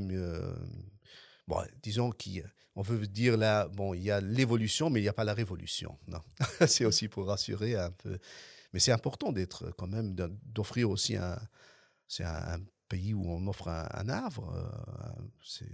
bon, 1.47 1.61
disons 1.83 2.11
qu'on 2.11 2.81
veut 2.81 3.05
dire 3.07 3.35
là, 3.35 3.67
bon, 3.67 3.93
il 3.93 4.03
y 4.03 4.11
a 4.11 4.21
l'évolution, 4.21 4.89
mais 4.89 4.99
il 5.01 5.03
n'y 5.03 5.09
a 5.09 5.13
pas 5.13 5.25
la 5.25 5.33
révolution. 5.33 5.97
Non, 6.07 6.21
c'est 6.67 6.85
aussi 6.85 7.09
pour 7.09 7.27
rassurer 7.27 7.75
un 7.75 7.91
peu. 7.91 8.17
Mais 8.73 8.79
c'est 8.79 8.91
important 8.91 9.31
d'être 9.31 9.71
quand 9.77 9.87
même, 9.87 10.15
d'offrir 10.43 10.89
aussi 10.89 11.15
un. 11.15 11.39
C'est 12.07 12.23
un, 12.23 12.59
pays 12.87 13.13
où 13.13 13.23
on 13.23 13.45
offre 13.45 13.67
un, 13.67 13.87
un 13.93 14.09
havre. 14.09 14.51
euh, 14.51 15.69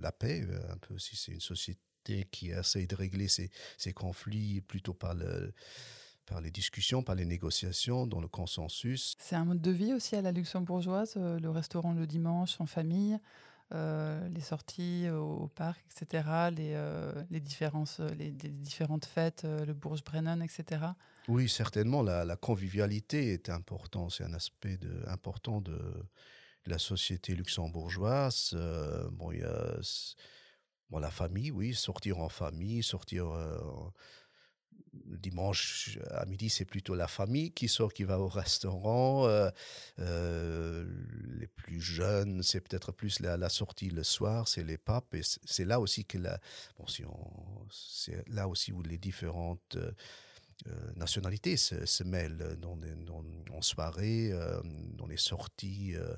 la 0.00 0.12
paix, 0.12 0.42
euh, 0.42 0.72
un 0.72 0.76
peu 0.76 0.94
aussi. 0.94 1.16
C'est 1.16 1.32
une 1.32 1.40
société 1.40 2.26
qui 2.30 2.50
essaye 2.50 2.86
de 2.86 2.96
régler 2.96 3.28
ses, 3.28 3.50
conflits 3.94 4.60
plutôt 4.60 4.94
par 4.94 5.14
le 5.14 5.52
par 6.26 6.40
les 6.40 6.52
discussions, 6.52 7.02
par 7.02 7.16
les 7.16 7.24
négociations, 7.24 8.06
dans 8.06 8.20
le 8.20 8.28
consensus. 8.28 9.14
C'est 9.18 9.34
un 9.34 9.44
mode 9.44 9.60
de 9.60 9.72
vie 9.72 9.92
aussi 9.92 10.14
à 10.14 10.22
la 10.22 10.30
luxembourgeoise, 10.30 11.14
euh, 11.16 11.40
le 11.40 11.50
restaurant 11.50 11.92
le 11.92 12.06
dimanche 12.06 12.60
en 12.60 12.66
famille, 12.66 13.18
euh, 13.72 14.28
les 14.30 14.40
sorties 14.40 15.08
au, 15.10 15.48
parc, 15.54 15.84
etc., 15.86 16.24
les, 16.50 16.72
euh, 16.74 17.12
euh, 17.32 17.38
différentes 17.38 19.04
fêtes, 19.04 19.42
euh, 19.44 19.64
le 19.64 19.74
Bourges-Brennan, 19.74 20.42
etc. 20.42 20.86
Oui, 21.30 21.48
certainement, 21.48 22.02
la, 22.02 22.34
convivialité 22.34 23.32
est 23.32 23.50
important. 23.50 24.10
C'est 24.10 24.24
un 24.24 24.34
aspect 24.34 24.80
important 25.06 25.60
de, 25.60 25.78
la 26.66 26.76
société 26.76 27.36
luxembourgeoise. 27.36 28.50
Euh, 28.54 29.08
bon, 29.12 29.30
y 29.30 29.40
a 29.42 29.76
bon, 30.90 30.98
la 30.98 31.12
famille, 31.12 31.52
oui, 31.52 31.72
sortir 31.72 32.18
en 32.18 32.28
famille, 32.28 32.82
sortir 32.82 33.30
euh, 33.30 33.56
dimanche 34.92 36.00
à 36.10 36.26
midi, 36.26 36.50
c'est 36.50 36.64
plutôt 36.64 36.96
la 36.96 37.06
famille 37.06 37.52
qui 37.52 37.68
sort, 37.68 37.92
qui 37.92 38.02
va 38.02 38.18
au 38.18 38.26
restaurant. 38.26 39.28
Euh, 39.28 39.50
euh, 40.00 40.84
les 41.38 41.46
plus 41.46 41.80
jeunes, 41.80 42.42
c'est 42.42 42.60
peut-être 42.60 42.90
plus 42.90 43.20
la, 43.20 43.36
la 43.36 43.50
sortie 43.50 43.90
le 43.90 44.02
soir, 44.02 44.48
c'est 44.48 44.64
les 44.64 44.78
papes. 44.78 45.14
Et 45.14 45.22
c'est- 45.22 45.64
là 45.64 45.78
aussi 45.78 46.04
que 46.04 46.18
la, 46.18 46.40
bon, 46.76 46.88
si 46.88 47.04
on, 47.04 47.68
c'est 47.70 48.28
là 48.28 48.48
aussi 48.48 48.72
où 48.72 48.82
les 48.82 48.98
différentes 48.98 49.76
nationalités 50.96 51.56
se, 51.56 51.86
se 51.86 52.04
mêlent 52.04 52.56
dans 52.60 52.76
des- 52.76 52.94
dans- 52.94 53.24
en 53.52 53.62
soirée, 53.62 54.30
euh, 54.32 54.60
dans 54.96 55.06
les 55.06 55.16
sorties, 55.16 55.94
euh, 55.96 56.14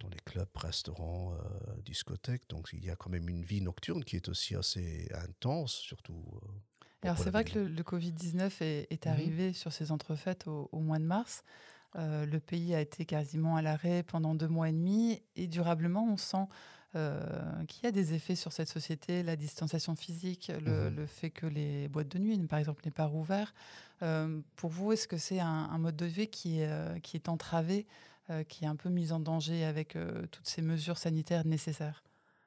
dans 0.00 0.08
les 0.08 0.18
clubs, 0.24 0.48
restaurants, 0.56 1.34
euh, 1.34 1.82
discothèques. 1.84 2.48
Donc 2.48 2.70
il 2.72 2.84
y 2.84 2.90
a 2.90 2.96
quand 2.96 3.10
même 3.10 3.28
une 3.28 3.42
vie 3.42 3.60
nocturne 3.60 4.04
qui 4.04 4.16
est 4.16 4.28
aussi 4.28 4.54
assez 4.56 5.08
intense, 5.14 5.72
surtout. 5.74 6.24
euh, 6.42 6.48
Alors 7.02 7.18
c'est 7.18 7.30
vrai 7.30 7.44
que 7.44 7.58
le, 7.58 7.68
le 7.68 7.82
Covid-19 7.82 8.62
est, 8.62 8.86
est 8.90 9.06
Mhm. 9.06 9.12
arrivé 9.12 9.52
sur 9.52 9.72
ces 9.72 9.90
entrefaites 9.92 10.46
au, 10.46 10.68
au 10.72 10.80
mois 10.80 10.98
de 10.98 11.04
mars. 11.04 11.42
Euh, 11.96 12.24
le 12.24 12.38
pays 12.40 12.74
a 12.74 12.80
été 12.80 13.04
quasiment 13.04 13.56
à 13.56 13.62
l'arrêt 13.62 14.02
pendant 14.04 14.34
deux 14.34 14.48
mois 14.48 14.68
et 14.68 14.72
demi 14.72 15.22
et 15.34 15.48
durablement 15.48 16.06
on 16.08 16.16
sent 16.16 16.46
euh, 16.96 17.20
qui 17.68 17.86
a 17.86 17.92
des 17.92 18.14
effets 18.14 18.34
sur 18.34 18.52
cette 18.52 18.68
société, 18.68 19.22
la 19.22 19.36
distanciation 19.36 19.94
physique, 19.94 20.50
le, 20.64 20.90
mmh 20.90 21.06
fait 21.06 21.30
que 21.30 21.46
les 21.46 21.88
boîtes 21.88 22.08
de 22.08 22.18
nuit, 22.18 22.38
par 22.46 22.58
exemple, 22.58 22.82
n'est 22.84 22.90
pas 22.90 23.06
rouvert. 23.06 23.54
Euh, 24.02 24.40
pour 24.56 24.70
vous, 24.70 24.92
est-ce 24.92 25.06
que 25.06 25.16
c'est 25.16 25.40
un, 25.40 25.78
mode 25.78 25.96
de 25.96 26.06
vie 26.06 26.28
qui, 26.28 26.62
qui 27.02 27.16
est 27.16 27.28
entravé, 27.28 27.86
qui 28.48 28.64
est 28.64 28.68
un 28.68 28.76
peu 28.76 28.88
mis 28.88 29.12
en 29.12 29.20
danger 29.20 29.64
avec 29.64 29.96
toutes 30.30 30.46
ces 30.46 30.62
mesures 30.62 30.98
sanitaires 30.98 31.46
nécessaires? 31.46 32.02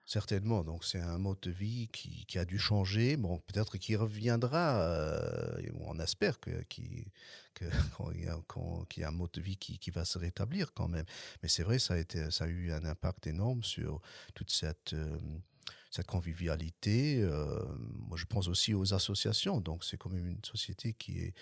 Certainement, 0.06 0.66
donc 0.66 0.84
c'est 0.84 1.00
un 1.00 1.18
mode 1.18 1.40
de 1.42 1.52
vie 1.52 1.88
qui, 1.88 2.38
a 2.38 2.44
dû 2.44 2.60
changer. 2.60 3.16
Bon, 3.16 3.40
peut-être 3.48 3.78
qu'il 3.78 3.96
reviendra. 3.96 4.82
Euh, 4.82 5.70
on 5.80 5.98
espère 6.00 6.40
qu'il, 6.70 7.06
y 7.62 8.28
a, 8.28 9.08
un 9.08 9.12
mode 9.12 9.32
de 9.32 9.42
vie 9.42 9.56
qui, 9.56 9.92
va 9.92 10.04
se 10.04 10.18
rétablir 10.18 10.74
quand 10.74 10.90
même. 10.90 11.06
Mais 11.42 11.48
c'est 11.48 11.64
vrai, 11.64 11.80
ça 11.80 11.96
a 11.96 12.48
eu 12.48 12.72
un 12.74 12.84
impact 12.84 13.28
énorme 13.28 13.64
sur 13.64 14.02
toute 14.34 14.52
cette 14.52 14.92
euh, 14.92 15.18
convivialité. 16.06 17.22
Euh, 17.22 17.64
moi, 17.78 18.18
je 18.18 18.26
pense 18.26 18.50
aussi 18.50 18.74
aux 18.74 18.94
associations. 18.94 19.62
Donc, 19.62 19.86
c'est 19.86 19.96
quand 19.98 20.10
même 20.10 20.28
une 20.28 20.44
société 20.44 20.94
qui 20.94 21.20
est 21.20 21.34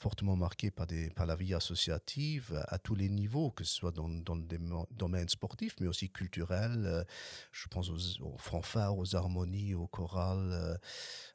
fortement 0.00 0.34
marqué 0.34 0.70
par, 0.70 0.86
des, 0.86 1.12
la 1.14 1.36
vie 1.36 1.52
associative 1.52 2.64
à, 2.68 2.78
tous 2.78 2.94
les 2.94 3.10
niveaux, 3.10 3.50
que 3.50 3.64
ce 3.64 3.74
soit 3.74 3.92
dans, 3.92 4.08
dans 4.08 4.34
le 4.34 4.46
domaine 4.90 5.28
sportif, 5.28 5.76
mais 5.78 5.86
aussi 5.86 6.08
culturel. 6.08 6.84
Euh, 6.86 7.04
je 7.52 7.68
pense 7.68 7.90
aux, 7.90 8.38
fanfares, 8.38 8.96
aux 8.96 9.14
harmonies, 9.14 9.74
aux 9.74 9.86
chorales, 9.86 10.52
euh, 10.52 10.74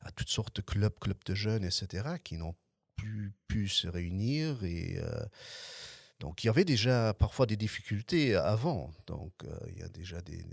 à 0.02 0.12
toutes 0.12 0.30
sortes 0.30 0.56
de 0.56 0.62
clubs, 0.62 0.98
clubs 1.00 1.24
de 1.26 1.36
jeunes, 1.36 1.64
etc., 1.64 2.16
qui 2.24 2.38
n'ont 2.38 2.56
plus 2.96 3.34
pu 3.48 3.68
se 3.68 3.88
réunir 3.88 4.64
et 4.64 4.98
euh, 4.98 5.26
donc 6.20 6.44
il 6.44 6.48
y 6.48 6.50
avait 6.50 6.64
déjà 6.64 7.14
parfois 7.14 7.46
des 7.46 7.58
difficultés 7.58 8.36
avant, 8.36 8.94
donc 9.06 9.34
il 9.68 9.78
y 9.78 9.84
a 9.84 9.90
déjà 9.90 10.22
des 10.22 10.46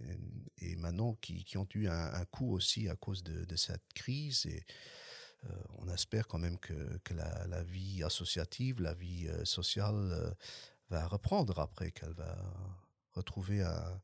et 0.59 0.75
maintenant 0.77 1.15
qui, 1.21 1.57
ont 1.57 1.69
eu 1.75 1.87
un, 1.87 2.25
coup 2.27 2.53
aussi 2.53 2.89
à 2.89 2.97
cause 2.97 3.23
de, 3.23 3.57
cette 3.57 3.93
crise 3.95 4.47
on 5.79 5.89
espère 5.89 6.27
quand 6.29 6.39
même 6.39 6.59
que, 6.59 6.75
la, 7.15 7.63
vie 7.63 8.03
associative, 8.03 8.81
la 8.81 8.95
vie 8.95 9.29
euh, 9.29 9.45
sociale 9.45 9.95
euh, 9.95 10.31
va 10.91 11.07
reprendre 11.07 11.59
après, 11.59 11.91
qu'elle 11.91 12.13
va 12.15 12.37
retrouver 13.13 13.63
un, 13.63 14.01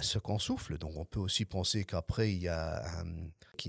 second 0.00 0.38
souffle. 0.38 0.78
Donc 0.78 0.96
on 0.96 1.04
peut 1.04 1.20
aussi 1.20 1.44
penser 1.44 1.84
qu'après, 1.84 2.32
il 2.32 2.40
y, 2.40 2.48
a 2.48 3.04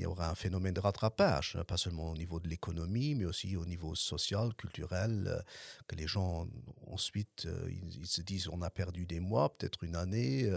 aura 0.06 0.30
un 0.30 0.36
phénomène 0.36 0.74
de 0.74 0.80
rattrapage, 0.80 1.58
hein, 1.60 1.66
pas 1.66 1.76
seulement 1.76 2.12
au 2.12 2.16
niveau 2.16 2.40
de 2.40 2.48
l'économie, 2.48 3.14
mais 3.14 3.26
aussi 3.26 3.58
au 3.58 3.66
niveau 3.66 3.94
social, 3.94 4.54
culturel, 4.56 5.44
que 5.88 5.96
les 5.96 6.08
gens 6.08 6.48
ensuite, 6.88 7.46
ils, 7.68 8.08
se 8.08 8.22
disent 8.22 8.48
on 8.48 8.62
a 8.62 8.70
perdu 8.70 9.06
des 9.06 9.20
mois, 9.20 9.56
peut-être 9.58 9.84
une 9.84 9.98
année, 9.98 10.50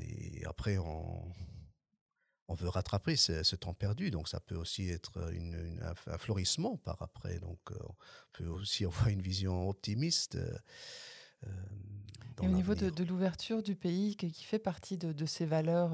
et 0.00 0.44
après 0.44 0.76
on 0.76 1.22
on 2.52 2.54
veut 2.54 2.68
rattraper 2.68 3.16
ce, 3.16 3.56
temps 3.56 3.72
perdu. 3.72 4.10
Donc 4.10 4.28
ça 4.28 4.38
peut 4.38 4.56
aussi 4.56 4.90
être 4.90 5.18
un, 6.06 6.18
florissement 6.18 6.76
par 6.76 7.00
après. 7.00 7.38
Donc 7.38 7.58
euh, 7.70 7.76
on 7.80 7.94
peut 8.32 8.46
aussi 8.46 8.84
avoir 8.84 9.08
une 9.08 9.22
vision 9.22 9.68
optimiste. 9.68 10.36
Euh, 10.36 10.58
euh, 11.46 11.50
et 12.42 12.46
au 12.46 12.50
niveau 12.50 12.74
de, 12.74 13.04
l'ouverture 13.04 13.62
du 13.62 13.74
pays, 13.74 14.16
qui, 14.16 14.44
fait 14.44 14.58
partie 14.58 14.96
de, 14.96 15.26
ces 15.26 15.46
valeurs, 15.46 15.90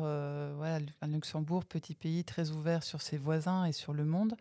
voilà, 0.57 0.79
un 1.03 1.07
Luxembourg, 1.09 1.65
petit 1.65 1.95
pays 1.95 2.25
très 2.25 2.51
ouvert 2.51 2.83
sur 2.85 3.03
ses 3.03 3.19
voisins 3.19 3.65
et 3.65 3.73
sur 3.73 3.93
le 3.93 4.05
monde, 4.05 4.35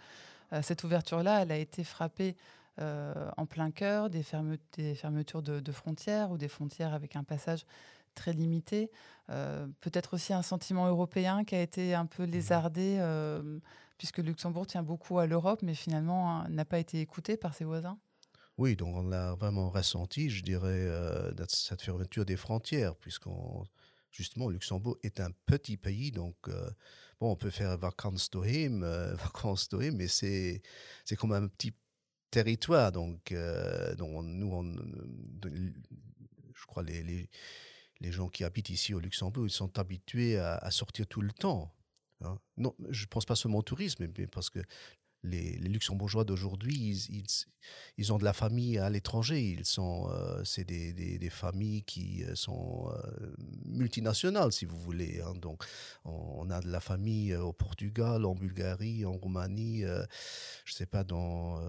cette 0.61 0.83
ouverture-là, 0.83 1.41
elle 1.41 1.51
a 1.51 1.57
été 1.57 1.83
frappée 1.83 2.37
en 2.77 3.45
plein 3.45 3.71
cœur 3.71 4.09
des, 4.09 4.23
fermetures 4.23 5.41
de, 5.41 5.59
de, 5.59 5.71
frontières 5.73 6.31
ou 6.31 6.37
des 6.37 6.47
frontières 6.47 6.93
avec 6.93 7.15
un 7.15 7.23
passage 7.23 7.65
très 8.17 8.33
limité. 8.33 8.91
Euh, 9.29 9.67
peut-être 9.81 10.15
aussi 10.15 10.33
un 10.33 10.41
sentiment 10.41 10.87
européen 10.87 11.43
qui 11.43 11.55
a 11.55 11.61
été 11.61 11.93
un 11.93 12.05
peu 12.05 12.23
lézardé, 12.23 12.97
euh, 12.99 13.59
puisque 13.97 14.17
Luxembourg 14.17 14.67
tient 14.67 14.83
beaucoup 14.83 15.19
à 15.19 15.27
l'Europe, 15.27 15.61
mais 15.61 15.75
finalement 15.75 16.31
hein, 16.31 16.49
n'a 16.49 16.65
pas 16.65 16.79
été 16.79 16.99
écouté 16.99 17.37
par 17.37 17.53
ses 17.53 17.63
voisins. 17.63 17.97
Oui, 18.57 18.75
donc 18.75 18.95
on 18.95 19.03
l'a 19.03 19.35
vraiment 19.35 19.69
ressenti, 19.69 20.29
je 20.29 20.43
dirais, 20.43 20.81
euh, 20.87 21.31
cette 21.47 21.81
fermeture 21.81 22.25
des 22.25 22.37
frontières, 22.37 22.95
puisqu'on 22.95 23.65
justement, 24.11 24.49
Luxembourg 24.49 24.97
est 25.03 25.19
un 25.19 25.29
petit 25.45 25.77
pays, 25.77 26.11
donc 26.11 26.35
bon, 27.19 27.31
on 27.31 27.35
peut 27.35 27.51
faire 27.51 27.77
vacances 27.77 28.31
Tohim, 28.31 28.79
vacances 29.15 29.69
Tohim, 29.69 29.91
mais 29.95 30.07
c'est 30.07 30.63
c'est 31.05 31.15
comme 31.15 31.33
un 31.33 31.47
petit 31.47 31.75
territoire, 32.31 32.91
donc, 32.91 33.31
donc 33.97 34.23
nous, 34.23 34.51
on, 34.51 34.75
je 35.43 36.65
crois 36.65 36.81
les, 36.81 37.03
les 37.03 37.29
les 37.99 38.11
gens 38.11 38.29
qui 38.29 38.43
habitent 38.43 38.69
ici 38.69 38.93
au 38.93 38.99
Luxembourg, 38.99 39.45
ils 39.45 39.51
sont 39.51 39.77
habitués 39.79 40.37
à, 40.39 40.71
sortir 40.71 41.07
tout 41.07 41.21
le 41.21 41.31
temps. 41.31 41.73
Hein. 42.21 42.39
Non, 42.57 42.75
je 42.89 43.03
ne 43.03 43.07
pense 43.07 43.25
pas 43.25 43.35
seulement 43.35 43.59
au 43.59 43.63
tourisme, 43.63 44.07
mais 44.17 44.27
parce 44.27 44.49
que 44.49 44.59
les, 45.23 45.57
Luxembourgeois 45.57 46.23
d'aujourd'hui, 46.23 47.07
ils, 47.97 48.13
ont 48.13 48.17
de 48.17 48.23
la 48.23 48.33
famille 48.33 48.77
à 48.77 48.89
l'étranger. 48.89 49.41
Ils 49.41 49.65
sont, 49.65 50.09
euh, 50.11 50.43
c'est 50.43 50.63
des, 50.63 51.29
familles 51.29 51.83
qui 51.83 52.23
euh, 52.23 52.35
sont 52.35 52.89
euh, 52.89 53.35
multinationales, 53.65 54.51
si 54.51 54.65
vous 54.65 54.79
voulez. 54.79 55.21
Hein. 55.21 55.33
Donc, 55.41 55.63
on, 56.05 56.49
a 56.49 56.61
de 56.61 56.69
la 56.69 56.79
famille 56.79 57.35
au 57.35 57.53
Portugal, 57.53 58.25
en 58.25 58.35
Bulgarie, 58.35 59.05
en 59.05 59.13
Roumanie, 59.13 59.81
je 59.81 60.71
ne 60.71 60.75
sais 60.75 60.85
pas 60.85 61.03
dans 61.03 61.59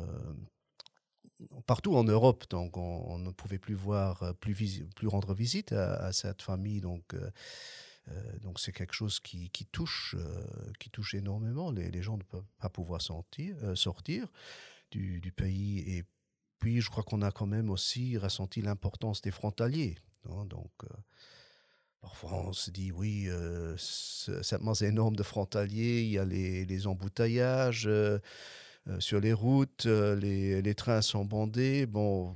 partout 1.66 1.96
en 1.96 2.04
Europe. 2.04 2.44
Donc, 2.50 2.76
on, 2.76 3.18
ne 3.18 3.30
pouvait 3.30 3.58
plus 3.58 3.74
voir, 3.74 4.22
euh, 4.22 4.32
plus, 4.32 4.82
rendre 5.06 5.34
visite 5.34 5.72
à, 5.72 6.12
cette 6.12 6.42
famille. 6.42 6.80
Donc, 6.80 7.14
euh, 7.14 7.30
euh, 8.08 8.38
donc 8.40 8.58
c'est 8.60 8.72
quelque 8.72 8.94
chose 8.94 9.20
qui, 9.20 9.50
touche, 9.70 10.16
qui 10.78 10.90
touche 10.90 11.14
énormément. 11.14 11.70
Les, 11.70 12.02
gens 12.02 12.16
ne 12.16 12.22
peuvent 12.22 12.50
pas 12.58 12.68
pouvoir 12.68 13.00
sortir, 13.02 13.56
du, 14.90 15.32
pays. 15.36 15.78
Et 15.80 16.04
puis, 16.58 16.80
je 16.80 16.90
crois 16.90 17.02
qu'on 17.02 17.22
a 17.22 17.30
quand 17.30 17.46
même 17.46 17.70
aussi 17.70 18.16
ressenti 18.16 18.62
l'importance 18.62 19.20
des 19.20 19.30
frontaliers. 19.30 19.96
Hein. 20.28 20.46
donc, 20.46 20.72
Parfois, 22.00 22.46
on 22.46 22.52
se 22.52 22.70
dit, 22.70 22.92
oui, 22.92 23.28
cette 23.76 24.62
masse 24.62 24.82
énorme 24.82 25.16
de 25.16 25.24
frontaliers, 25.24 26.02
il 26.02 26.10
y 26.10 26.18
a 26.18 26.24
les, 26.24 26.86
embouteillages, 26.86 27.90
sur 28.98 29.20
les 29.20 29.32
routes, 29.32 29.86
euh, 29.86 30.16
les, 30.16 30.74
trains 30.74 31.02
sont 31.02 31.24
bandés. 31.24 31.86
Bon, 31.86 32.34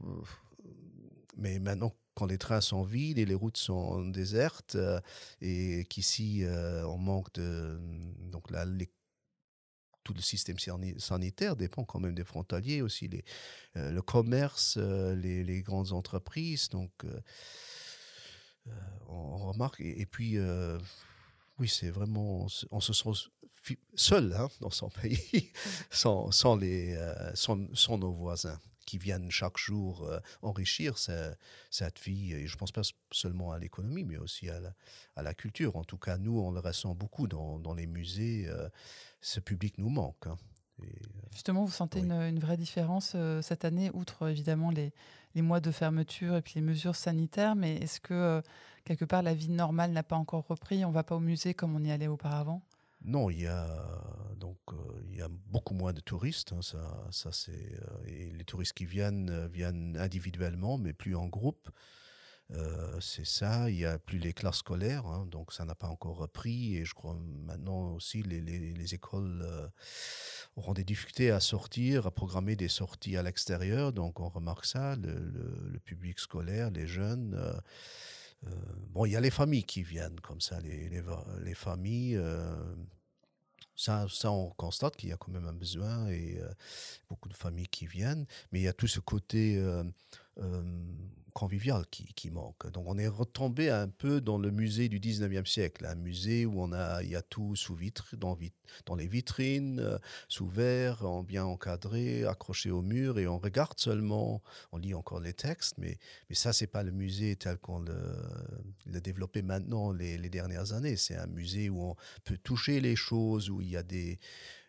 mais 1.37 1.59
maintenant, 1.59 1.93
quand 2.15 2.27
les 2.27 2.39
trains 2.39 2.61
sont 2.61 2.83
vides 2.83 3.19
et 3.19 3.25
les 3.25 3.35
routes 3.35 3.57
sont 3.57 4.07
désertes, 4.07 4.75
euh, 4.75 5.01
et 5.41 5.85
qu'ici, 5.89 6.45
on 6.87 6.99
manque 6.99 7.33
de. 7.35 7.79
Donc 8.31 8.51
là, 8.51 8.67
tout 10.05 10.15
le 10.15 10.21
système 10.21 10.59
sanitaire 10.99 11.57
dépend 11.57 11.85
quand 11.85 12.01
même 12.01 12.15
des 12.15 12.25
frontaliers 12.25 12.83
aussi, 12.83 13.09
les, 13.09 13.25
le 13.75 14.01
commerce, 14.03 14.77
les, 14.77 15.63
grandes 15.63 15.93
entreprises. 15.93 16.69
Donc, 16.69 16.91
on, 19.09 19.51
remarque. 19.53 19.81
Et, 19.81 20.07
puis, 20.07 20.37
oui, 21.63 21.69
c'est 21.69 21.91
vraiment. 21.91 22.49
On 22.73 22.81
se 22.81 22.93
sent 22.93 23.29
seul 23.95 24.33
hein, 24.33 24.49
dans 24.61 24.71
son 24.71 24.89
pays, 25.01 25.53
sans, 25.93 26.33
sans, 26.33 26.57
les, 26.57 26.97
euh, 26.97 27.33
sans, 27.35 27.99
nos 27.99 28.11
voisins 28.11 28.59
qui 28.85 28.99
viennent 28.99 29.31
chaque 29.31 29.59
jour 29.59 30.03
euh, 30.03 30.19
enrichir 30.43 30.99
cette 30.99 32.01
vie. 32.01 32.33
Et 32.33 32.49
je 32.49 32.55
ne 32.55 32.59
pense 32.59 32.73
pas 32.73 32.83
seulement 33.13 33.53
à 33.53 33.61
l'économie, 33.61 34.03
mais 34.03 34.17
aussi 34.17 34.49
à 34.49 34.59
la, 34.59 34.75
à 35.15 35.23
la, 35.23 35.35
culture. 35.35 35.77
En 35.77 35.85
tout 35.85 35.99
cas, 35.99 36.19
nous, 36.19 36.37
on 36.37 36.51
le 36.51 36.59
ressent 36.59 36.97
beaucoup 36.97 37.29
dans, 37.29 37.61
dans 37.61 37.75
les 37.75 37.87
musées. 37.87 38.49
Euh, 38.49 38.69
ce 39.21 39.39
public 39.39 39.79
nous 39.79 39.89
manque. 39.89 40.27
Hein. 40.27 40.37
Justement, 41.31 41.65
vous 41.65 41.71
sentez 41.71 42.01
une, 42.01 42.11
une, 42.11 42.41
vraie 42.41 42.57
différence 42.57 43.15
cette 43.41 43.65
année, 43.65 43.93
outre 43.95 44.29
évidemment 44.29 44.73
les, 44.73 44.93
les, 45.37 45.43
mois 45.43 45.61
de 45.61 45.71
fermeture 45.71 46.35
et 46.35 46.43
puis 46.43 46.55
les 46.57 46.61
mesures 46.61 46.97
sanitaires, 46.97 47.55
mais 47.55 47.77
est-ce 47.77 48.01
que 48.01 48.43
quelque 48.85 49.05
part 49.05 49.23
la 49.23 49.35
vie 49.35 49.51
normale 49.51 49.93
n'a 49.93 50.03
pas 50.03 50.17
encore 50.17 50.47
repris 50.47 50.85
On 50.85 50.89
ne 50.89 50.95
va 50.95 51.03
pas 51.03 51.17
au 51.17 51.21
musée 51.21 51.55
comme 51.55 51.75
on 51.75 51.85
y 51.85 51.91
allait 51.91 52.09
auparavant 52.09 52.63
non, 53.05 53.31
il 53.31 53.41
y 53.41 53.47
a 53.47 53.67
donc 54.39 54.59
euh, 54.73 54.77
il 55.11 55.17
y 55.17 55.23
a 55.23 55.29
beaucoup 55.29 55.75
moins 55.75 55.93
de 55.93 56.01
touristes. 56.01 56.53
Hein, 56.53 56.63
ça, 56.63 57.07
ça 57.11 57.33
c'est 57.33 57.53
euh, 57.53 58.31
les 58.37 58.45
touristes 58.45 58.75
qui 58.75 58.85
viennent 58.85 59.31
euh, 59.31 59.49
viennent 59.49 59.97
individuellement, 59.99 60.79
mais 60.79 60.93
plus 60.93 61.17
en 61.17 61.27
groupe. 61.27 61.69
c'est 63.01 63.27
ça. 63.27 63.71
Il 63.71 63.77
y 63.77 63.87
a 63.87 63.99
plus 63.99 64.19
les 64.19 64.35
classes 64.35 64.59
scolaires, 64.59 65.07
hein, 65.07 65.27
donc 65.27 65.53
ça 65.53 65.65
n'a 65.65 65.75
pas 65.75 65.89
encore 65.89 66.19
repris. 66.19 66.77
Et 66.77 66.85
je 66.85 66.95
crois 66.95 67.17
maintenant 67.47 67.95
aussi 67.95 68.23
les, 68.23 68.41
les, 68.41 68.75
les 68.75 68.95
écoles 68.95 69.43
auront 70.57 70.75
des 70.75 70.85
difficultés 70.85 71.31
à 71.31 71.41
sortir, 71.41 72.07
à 72.07 72.11
programmer 72.11 72.57
des 72.57 72.69
sorties 72.69 73.17
à 73.17 73.23
l'extérieur. 73.23 73.93
Donc 73.93 74.21
on 74.21 74.29
remarque 74.29 74.67
ça, 74.67 74.97
le, 74.97 75.15
le, 75.73 75.79
public 75.81 76.19
scolaire, 76.19 76.71
les 76.71 76.87
jeunes. 76.87 77.35
Euh, 77.35 77.53
bon, 78.91 79.07
il 79.07 79.13
y 79.13 79.17
a 79.17 79.21
les 79.21 79.31
familles 79.31 79.65
qui 79.65 79.83
viennent 79.83 80.21
comme 80.21 80.41
ça, 80.41 80.61
les, 80.61 80.89
les, 80.89 81.55
familles. 81.55 82.17
Euh, 82.17 82.75
ça, 83.75 84.07
ça, 84.11 84.31
on 84.31 84.51
constate 84.51 84.97
qu'il 84.97 85.09
y 85.09 85.13
a 85.13 85.17
quand 85.17 85.33
même 85.33 85.47
un 85.47 85.53
besoin 85.53 86.09
et 86.09 86.39
euh, 86.41 86.49
beaucoup 87.09 87.29
de 87.29 87.35
familles 87.35 87.69
qui 87.69 87.87
viennent. 87.87 88.27
Mais 88.51 88.61
il 88.61 88.63
y 88.65 88.69
a 88.69 88.73
tout 88.73 88.87
ce 88.87 89.01
côté 89.01 89.63
convivial 91.33 91.85
qui, 91.91 92.31
manque. 92.31 92.71
Donc 92.73 92.85
on 92.87 92.99
est 92.99 93.09
retombé 93.09 93.71
un 93.71 93.89
peu 93.89 94.21
dans 94.21 94.39
le 94.39 94.51
musée 94.51 94.89
du 94.89 95.01
19e 95.01 95.47
siècle, 95.47 95.87
un 95.87 95.95
musée 95.95 96.47
où 96.47 96.61
on 96.61 96.73
a, 96.73 97.03
il 97.03 97.11
y 97.11 97.17
a 97.17 97.23
tout 97.23 97.57
sous 97.57 97.75
vitre, 97.75 98.15
dans, 98.17 98.39
dans 98.87 98.95
les 98.95 99.07
vitrines, 99.07 99.81
euh, 99.81 99.99
sous 100.29 100.47
verre, 100.47 101.05
en 101.05 101.23
bien 101.23 101.45
encadré, 101.45 102.25
accroché 102.25 102.71
au 102.71 102.83
mur, 102.83 103.19
et 103.19 103.27
on 103.27 103.39
regarde 103.39 103.79
seulement, 103.79 104.43
on 104.73 104.79
lit 104.79 104.95
encore 104.95 105.21
les 105.21 105.33
textes, 105.33 105.75
mais, 105.79 105.99
mais 106.29 106.35
ça, 106.35 106.53
c'est 106.53 106.67
pas 106.67 106.83
le 106.83 106.93
musée 106.93 107.37
tel 107.37 107.59
qu'on 107.59 107.81
l'a 107.81 109.01
développé 109.01 109.43
maintenant 109.43 109.93
les, 109.93 110.19
les 110.19 110.31
dernières 110.31 110.73
années. 110.73 110.97
C'est 110.97 111.17
un 111.17 111.27
musée 111.27 111.69
où 111.69 111.83
on 111.83 111.97
peut 112.25 112.39
toucher 112.39 112.81
les 112.81 112.97
choses, 112.97 113.51
où 113.51 113.61
il 113.61 113.71
y 113.71 113.77
a 113.77 113.83
des... 113.83 114.19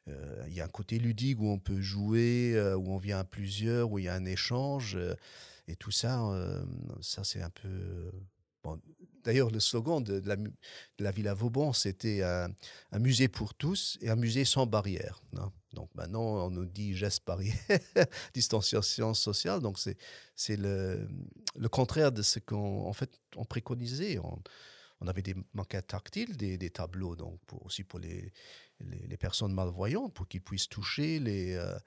Euh, 0.10 0.44
il 0.48 0.54
y 0.54 0.60
a 0.60 0.66
un 0.66 0.70
côté 0.70 1.00
ludique 1.00 1.40
où 1.40 1.48
on 1.48 1.60
peut 1.60 1.80
jouer, 1.80 2.54
euh, 2.56 2.76
où 2.76 2.92
on 2.92 2.98
vient 2.98 3.20
à 3.20 3.24
plusieurs, 3.24 3.90
où 3.90 4.00
il 4.00 4.06
y 4.06 4.10
a 4.10 4.14
un 4.14 4.26
échange. 4.26 4.98
Et 5.68 5.76
tout 5.76 5.92
ça, 5.92 6.24
euh, 6.32 6.64
ça 7.02 7.24
c'est 7.24 7.42
un 7.42 7.50
peu... 7.50 8.12
Bon, 8.64 8.80
D'ailleurs, 9.24 9.52
le 9.52 9.60
slogan 9.60 10.04
de, 10.04 10.22
la, 11.00 11.12
Villa 11.12 11.34
Vauban, 11.34 11.72
c'était 11.72 12.24
un, 12.24 12.50
musée 13.00 13.30
pour 13.30 13.54
tous 13.54 13.98
et 14.02 14.10
un 14.10 14.16
musée 14.16 14.44
sans 14.44 14.66
barrière. 14.66 15.22
Donc 15.72 15.90
maintenant, 15.96 16.46
on 16.46 16.50
nous 16.50 16.66
dit 16.66 16.96
geste 16.96 17.26
barrière, 17.26 17.56
distanciation 18.34 19.14
sociale. 19.14 19.62
Donc 19.62 19.80
c'est 20.36 20.58
le, 20.58 21.08
le 21.56 21.70
contraire 21.70 22.12
de 22.12 22.22
ce 22.22 22.40
qu'on 22.40 22.92
fait, 22.94 23.18
on 23.36 23.46
préconisait. 23.46 24.20
On, 24.20 24.42
avait 25.06 25.22
des 25.22 25.36
maquettes 25.54 25.88
tactiles, 25.88 26.38
des, 26.38 26.58
des 26.58 26.70
tableaux, 26.70 27.18
donc 27.18 27.38
aussi 27.66 27.84
pour 27.84 28.00
les, 28.00 28.32
les, 28.80 29.18
personnes 29.18 29.54
malvoyantes, 29.54 30.14
pour 30.14 30.30
qu'ils 30.30 30.42
puissent 30.42 30.70
toucher 30.70 31.20
les, 31.20 31.56
euh, 31.56 31.78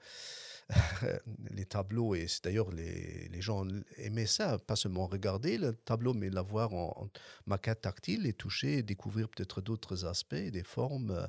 les 1.51 1.65
tableaux. 1.65 2.15
Et 2.15 2.27
d'ailleurs, 2.43 2.71
les, 2.71 3.29
les, 3.29 3.41
gens 3.41 3.65
aimaient 3.97 4.25
ça, 4.25 4.57
pas 4.57 4.75
seulement 4.75 5.07
regarder 5.07 5.57
le 5.57 5.73
tableau, 5.73 6.13
mais 6.13 6.29
l'avoir 6.29 6.73
en, 6.73 7.09
maquette 7.45 7.81
tactile 7.81 8.25
et 8.25 8.33
toucher, 8.33 8.83
découvrir 8.83 9.29
peut-être 9.29 9.61
d'autres 9.61 10.05
aspects, 10.05 10.35
des 10.35 10.63
formes 10.63 11.11
euh, 11.11 11.27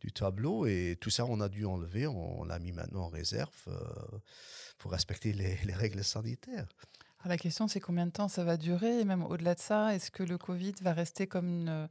du 0.00 0.12
tableau. 0.12 0.66
Et 0.66 0.96
tout 1.00 1.10
ça, 1.10 1.24
on 1.24 1.40
a 1.40 1.48
dû 1.48 1.64
enlever, 1.64 2.06
on, 2.06 2.44
l'a 2.44 2.58
mis 2.58 2.72
maintenant 2.72 3.04
en 3.04 3.08
réserve 3.08 3.50
euh, 3.68 3.78
pour 4.78 4.92
respecter 4.92 5.32
les, 5.32 5.56
les 5.64 5.74
règles 5.74 6.04
sanitaires. 6.04 6.68
la 7.24 7.38
question, 7.38 7.68
c'est 7.68 7.80
combien 7.80 8.06
de 8.06 8.12
temps 8.12 8.28
ça 8.28 8.44
va 8.44 8.56
durer? 8.56 9.00
Et 9.00 9.04
même 9.04 9.24
au-delà 9.24 9.54
de 9.54 9.60
ça, 9.60 9.94
est-ce 9.94 10.10
que 10.10 10.22
le 10.22 10.38
Covid 10.38 10.74
va 10.82 10.92
rester 10.92 11.26
comme 11.26 11.48
une 11.48 11.88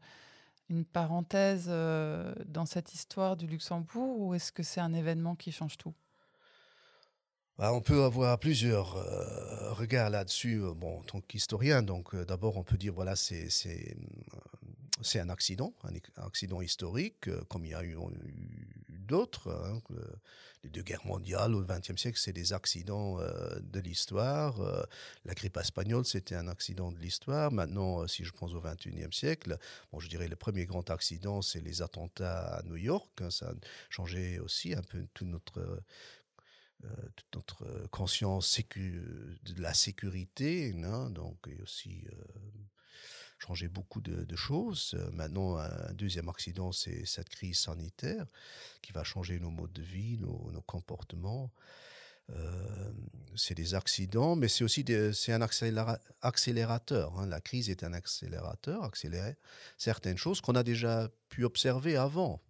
une 0.69 0.85
parenthèse 0.85 1.65
euh, 1.67 2.33
dans 2.45 2.65
cette 2.65 2.93
histoire 2.93 3.35
du 3.35 3.47
Luxembourg 3.47 4.19
ou 4.19 4.33
est-ce 4.33 4.51
que 4.51 4.63
c'est 4.63 4.81
un 4.81 4.93
événement 4.93 5.35
qui 5.35 5.51
change 5.51 5.77
tout? 5.77 5.93
On 7.59 7.81
peut 7.81 8.03
avoir 8.03 8.39
plusieurs 8.39 8.95
euh, 8.97 9.73
regards 9.73 10.09
là-dessus. 10.09 10.61
Euh, 10.61 10.73
bon, 10.73 10.99
en 10.99 11.03
tant 11.03 11.21
qu'historien, 11.21 11.81
donc 11.81 12.15
d'abord 12.15 12.57
on 12.57 12.63
peut 12.63 12.77
dire 12.77 12.93
voilà 12.93 13.15
c'est 13.15 13.49
un 15.15 15.29
accident, 15.29 15.73
un 15.83 16.25
accident 16.25 16.61
historique, 16.61 17.29
comme 17.47 17.65
il 17.65 17.71
y 17.71 17.75
a 17.75 17.83
eu, 17.83 17.97
d'autres. 18.89 19.51
Hein, 19.51 19.79
les 20.63 20.69
deux 20.69 20.81
guerres 20.81 21.05
mondiales 21.05 21.53
au 21.55 21.63
XXe 21.63 21.97
siècle, 21.97 22.17
c'est 22.17 22.33
des 22.33 22.53
accidents 22.53 23.19
euh, 23.19 23.59
de 23.59 23.79
l'histoire. 23.79 24.61
Euh, 24.61 24.83
la 25.25 25.33
grippe 25.33 25.57
espagnole, 25.57 26.05
c'était 26.05 26.35
un 26.35 26.47
accident 26.47 26.91
de 26.91 26.99
l'histoire. 26.99 27.51
Maintenant, 27.51 28.01
euh, 28.01 28.07
si 28.07 28.23
je 28.23 28.31
pense 28.31 28.53
au 28.53 28.61
XXIe 28.61 29.11
siècle, 29.11 29.57
bon, 29.91 29.99
je 29.99 30.07
dirais 30.07 30.27
le 30.27 30.35
premier 30.35 30.65
grand 30.65 30.89
accident, 30.89 31.41
c'est 31.41 31.61
les 31.61 31.81
attentats 31.81 32.55
à 32.55 32.63
New 32.63 32.77
York. 32.77 33.09
Hein, 33.21 33.29
ça 33.29 33.47
a 33.47 33.53
changé 33.89 34.39
aussi 34.39 34.73
un 34.73 34.81
peu 34.83 35.05
toute 35.13 35.27
notre 35.27 35.81
toute 37.15 37.35
notre 37.35 37.87
conscience 37.91 38.59
de 38.75 39.61
la 39.61 39.73
sécurité, 39.73 40.75
hein, 40.83 41.09
donc 41.09 41.37
et 41.47 41.61
aussi 41.61 42.05
changé 43.43 43.67
beaucoup 43.67 44.01
de, 44.01 44.35
choses. 44.35 44.95
Euh, 44.95 45.11
maintenant, 45.11 45.57
un 45.57 45.93
deuxième 45.93 46.29
accident, 46.29 46.71
c'est 46.71 47.05
cette 47.05 47.29
crise 47.29 47.59
sanitaire 47.59 48.25
qui 48.81 48.91
va 48.93 49.03
changer 49.03 49.39
nos 49.39 49.49
modes 49.49 49.73
de 49.73 49.81
vie, 49.81 50.17
nos, 50.17 50.63
comportements. 50.65 51.51
Euh, 52.29 52.91
c'est 53.35 53.55
des 53.55 53.75
accidents, 53.75 54.37
mais 54.37 54.47
c'est 54.47 54.63
aussi 54.63 54.85
un 55.27 55.41
accélérateur. 56.21 57.19
Hein. 57.19 57.27
La 57.27 57.41
crise 57.41 57.69
est 57.69 57.83
un 57.83 57.93
accélérateur, 57.93 58.83
accélérer 58.83 59.35
certaines 59.77 60.17
choses 60.17 60.39
qu'on 60.39 60.55
a 60.55 60.63
déjà 60.63 61.09
pu 61.27 61.43
observer 61.43 61.97
avant. 61.97 62.41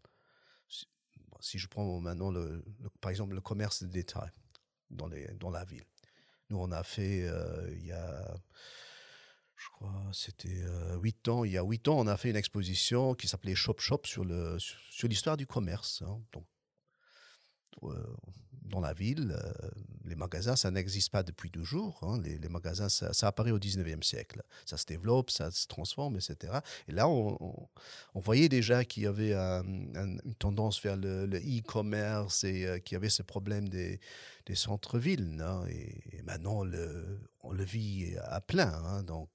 Si, 1.43 1.59
je 1.59 1.67
prends 1.67 1.99
maintenant, 1.99 2.31
le, 2.31 2.63
par 3.01 3.11
exemple, 3.11 3.35
le 3.35 3.41
commerce 3.41 3.83
de 3.83 3.87
détail 3.89 4.29
dans, 4.89 5.07
les, 5.07 5.27
dans 5.33 5.49
la 5.49 5.65
ville. 5.65 5.83
Nous, 6.49 6.57
on 6.57 6.71
a 6.71 6.83
fait, 6.83 7.27
euh, 7.27 7.69
il 7.73 7.85
y 7.85 7.91
a 7.91 8.37
je 9.63 9.69
crois, 9.71 10.09
c'était 10.11 10.61
euh, 10.63 10.97
ans. 11.27 11.43
Il 11.43 11.51
y 11.51 11.57
a 11.57 11.63
huit 11.63 11.87
ans, 11.87 11.99
on 11.99 12.07
a 12.07 12.17
fait 12.17 12.29
une 12.29 12.35
exposition 12.35 13.13
qui 13.13 13.27
s'appelait 13.27 13.55
Shop 13.55 13.75
Shop 13.77 14.01
sur 14.05 14.25
le 14.25 14.57
sur, 14.59 15.07
l'histoire 15.07 15.37
du 15.37 15.45
commerce. 15.45 16.01
Hein. 16.01 16.21
Donc, 16.31 16.45
dans 18.73 18.79
la 18.79 18.93
ville, 18.93 19.35
euh, 19.37 19.69
les 20.05 20.15
magasins, 20.15 20.55
ça 20.55 20.71
n'existe 20.71 21.11
pas 21.11 21.23
depuis 21.23 21.51
toujours. 21.51 21.99
Hein. 22.01 22.19
Les, 22.23 22.49
magasins, 22.49 22.89
ça, 22.89 23.27
apparaît 23.27 23.51
au 23.51 23.59
19e 23.59 24.03
siècle. 24.03 24.41
Ça 24.65 24.77
se 24.77 24.85
développe, 24.85 25.29
ça 25.29 25.51
se 25.51 25.67
transforme, 25.67 26.15
etc. 26.15 26.59
Et 26.87 26.91
là, 26.91 27.07
on, 27.07 27.69
voyait 28.15 28.49
déjà 28.49 28.83
qu'il 28.83 29.03
y 29.03 29.07
avait 29.07 29.33
une 29.33 30.19
tendance 30.39 30.81
vers 30.81 30.97
le 30.97 31.37
e-commerce 31.37 32.43
et 32.43 32.81
qu'il 32.83 32.95
y 32.95 32.97
avait 32.97 33.09
ce 33.09 33.23
problème 33.23 33.69
des, 33.69 33.99
centres-villes. 34.53 35.43
Et, 35.69 36.21
maintenant, 36.23 36.63
le, 36.63 37.19
on 37.43 37.51
le 37.51 37.63
vit 37.63 38.15
à 38.23 38.41
plein. 38.41 38.73
Hein, 38.85 39.03
donc, 39.03 39.29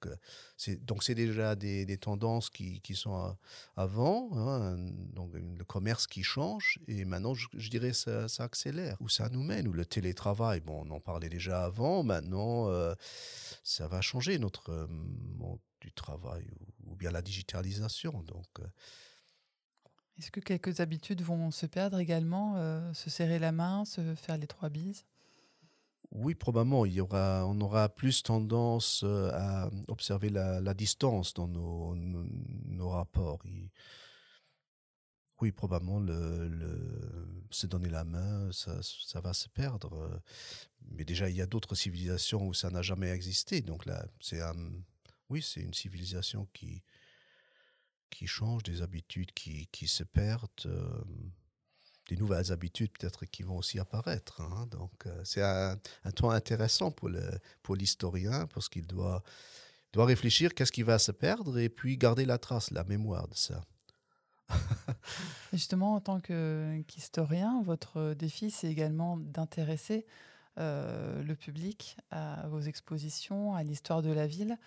c'est 0.57 0.83
donc 0.83 1.03
c'est 1.03 1.15
déjà 1.15 1.55
des, 1.55 1.97
tendances 1.97 2.49
qui, 2.49 2.81
qui 2.81 2.95
sont 2.95 3.37
avant. 3.75 4.29
Hein, 4.33 4.77
donc, 5.13 5.31
le 5.33 5.63
commerce 5.63 6.07
qui 6.07 6.23
change. 6.23 6.79
Et 6.87 7.05
maintenant, 7.05 7.33
je, 7.33 7.69
dirais 7.69 7.93
ça, 7.93 8.27
ça 8.27 8.43
accélère. 8.43 8.97
Où 8.99 9.09
ça 9.09 9.29
nous 9.29 9.43
mène 9.43 9.67
Où 9.67 9.73
le 9.73 9.85
télétravail, 9.85 10.59
bon, 10.59 10.85
on 10.85 10.91
en 10.91 10.99
parlait 10.99 11.29
déjà 11.29 11.63
avant. 11.63 12.03
Maintenant, 12.03 12.69
euh, 12.69 12.93
ça 13.63 13.87
va 13.87 14.01
changer 14.01 14.39
notre 14.39 14.87
monde 14.89 15.59
du 15.81 15.91
travail 15.93 16.45
ou, 16.85 16.95
bien 16.95 17.11
la 17.11 17.21
digitalisation. 17.21 18.23
Donc, 18.23 18.47
euh, 18.59 18.67
est-ce 20.17 20.31
que 20.31 20.39
quelques 20.39 20.79
habitudes 20.81 21.21
vont 21.21 21.51
se 21.51 21.65
perdre 21.65 21.99
également 21.99 22.55
euh, 22.57 22.93
Se 22.93 23.09
serrer 23.09 23.39
la 23.39 23.51
main, 23.51 23.85
se 23.85 24.15
faire 24.15 24.37
les 24.37 24.47
trois 24.47 24.69
bises? 24.69 25.05
Oui, 26.11 26.35
probablement. 26.35 26.85
Il 26.85 26.93
y 26.93 27.01
aura, 27.01 27.45
on 27.47 27.59
aura 27.61 27.89
plus 27.89 28.23
tendance 28.23 29.03
euh, 29.03 29.31
à 29.33 29.69
observer 29.87 30.29
la, 30.29 30.73
distance 30.73 31.33
dans 31.33 31.47
nos, 31.47 31.95
nos, 31.95 32.89
rapports. 32.89 33.39
oui, 35.41 35.51
probablement, 35.51 35.99
le, 35.99 37.45
se 37.51 37.67
donner 37.67 37.89
la 37.89 38.03
main, 38.03 38.51
ça, 38.51 38.79
ça, 38.81 39.21
va 39.21 39.33
se 39.33 39.49
perdre. 39.49 40.21
Mais 40.91 41.05
déjà, 41.05 41.29
il 41.29 41.35
y 41.35 41.41
a 41.41 41.47
d'autres 41.47 41.75
civilisations 41.75 42.47
où 42.47 42.53
ça 42.53 42.69
n'a 42.69 42.81
jamais 42.81 43.09
existé. 43.09 43.61
Donc 43.61 43.85
là, 43.85 44.05
c'est 44.19 44.41
oui, 45.29 45.43
c'est 45.43 45.61
une 45.61 45.73
civilisation 45.73 46.47
qui, 46.53 46.83
qui 48.09 48.27
changent, 48.27 48.63
des 48.63 48.81
habitudes 48.81 49.31
qui, 49.33 49.67
qui 49.67 49.87
se 49.87 50.03
perdent, 50.03 50.49
euh, 50.65 51.03
des 52.09 52.17
nouvelles 52.17 52.51
habitudes 52.51 52.91
peut-être 52.97 53.25
qui 53.25 53.43
vont 53.43 53.57
aussi 53.57 53.79
apparaître. 53.79 54.41
Hein. 54.41 54.67
Donc 54.71 54.91
euh, 55.05 55.21
c'est 55.23 55.41
un, 55.41 55.77
temps 56.15 56.31
intéressant 56.31 56.91
pour, 56.91 57.09
le, 57.09 57.21
pour 57.63 57.75
l'historien 57.75 58.47
parce 58.53 58.67
qu'il 58.67 58.87
doit, 58.87 59.23
doit 59.93 60.05
réfléchir 60.05 60.53
qu'est-ce 60.53 60.71
qui 60.71 60.83
va 60.83 60.99
se 60.99 61.11
perdre 61.11 61.59
et 61.59 61.69
puis 61.69 61.97
garder 61.97 62.25
la 62.25 62.37
trace, 62.37 62.71
la 62.71 62.83
mémoire 62.83 63.27
de 63.27 63.35
ça. 63.35 63.61
Justement, 65.53 65.95
en 65.95 65.99
tant 66.01 66.19
qu'historien, 66.19 67.61
votre 67.63 68.13
défi, 68.15 68.49
c'est 68.49 68.67
également 68.67 69.17
d'intéresser 69.17 70.05
euh, 70.57 71.21
le 71.23 71.35
public 71.35 71.97
à 72.09 72.47
vos 72.47 72.61
expositions, 72.61 73.53
à 73.53 73.63
l'histoire 73.63 74.01
de 74.01 74.11
la 74.11 74.27
ville. 74.27 74.57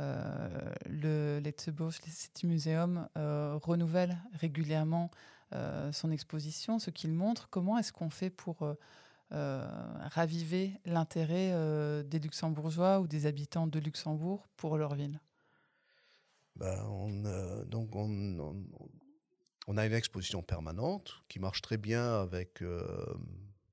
Euh, 0.00 0.72
le 0.86 1.40
City 2.08 2.46
Museum 2.46 3.08
euh, 3.16 3.58
renouvelle 3.62 4.18
régulièrement 4.34 5.10
son 5.92 6.10
exposition, 6.10 6.78
ce 6.78 6.90
qu'il 6.90 7.12
montre. 7.12 7.48
Comment 7.50 7.78
est-ce 7.78 7.92
qu'on 7.92 8.10
fait 8.10 8.30
pour 8.30 8.76
raviver 9.30 10.80
l'intérêt 10.84 11.52
des 12.04 12.18
Luxembourgeois 12.18 13.00
ou 13.00 13.06
des 13.06 13.26
habitants 13.26 13.66
de 13.66 13.78
Luxembourg 13.78 14.46
pour 14.56 14.76
leur 14.76 14.94
ville? 14.94 15.20
Ben, 16.56 16.82
on, 16.86 17.64
donc 17.66 17.94
on, 17.94 19.76
a 19.76 19.86
une 19.86 19.92
exposition 19.92 20.42
permanente 20.42 21.22
qui 21.28 21.38
marche 21.38 21.62
très 21.62 21.76
bien 21.76 22.20
avec 22.20 22.62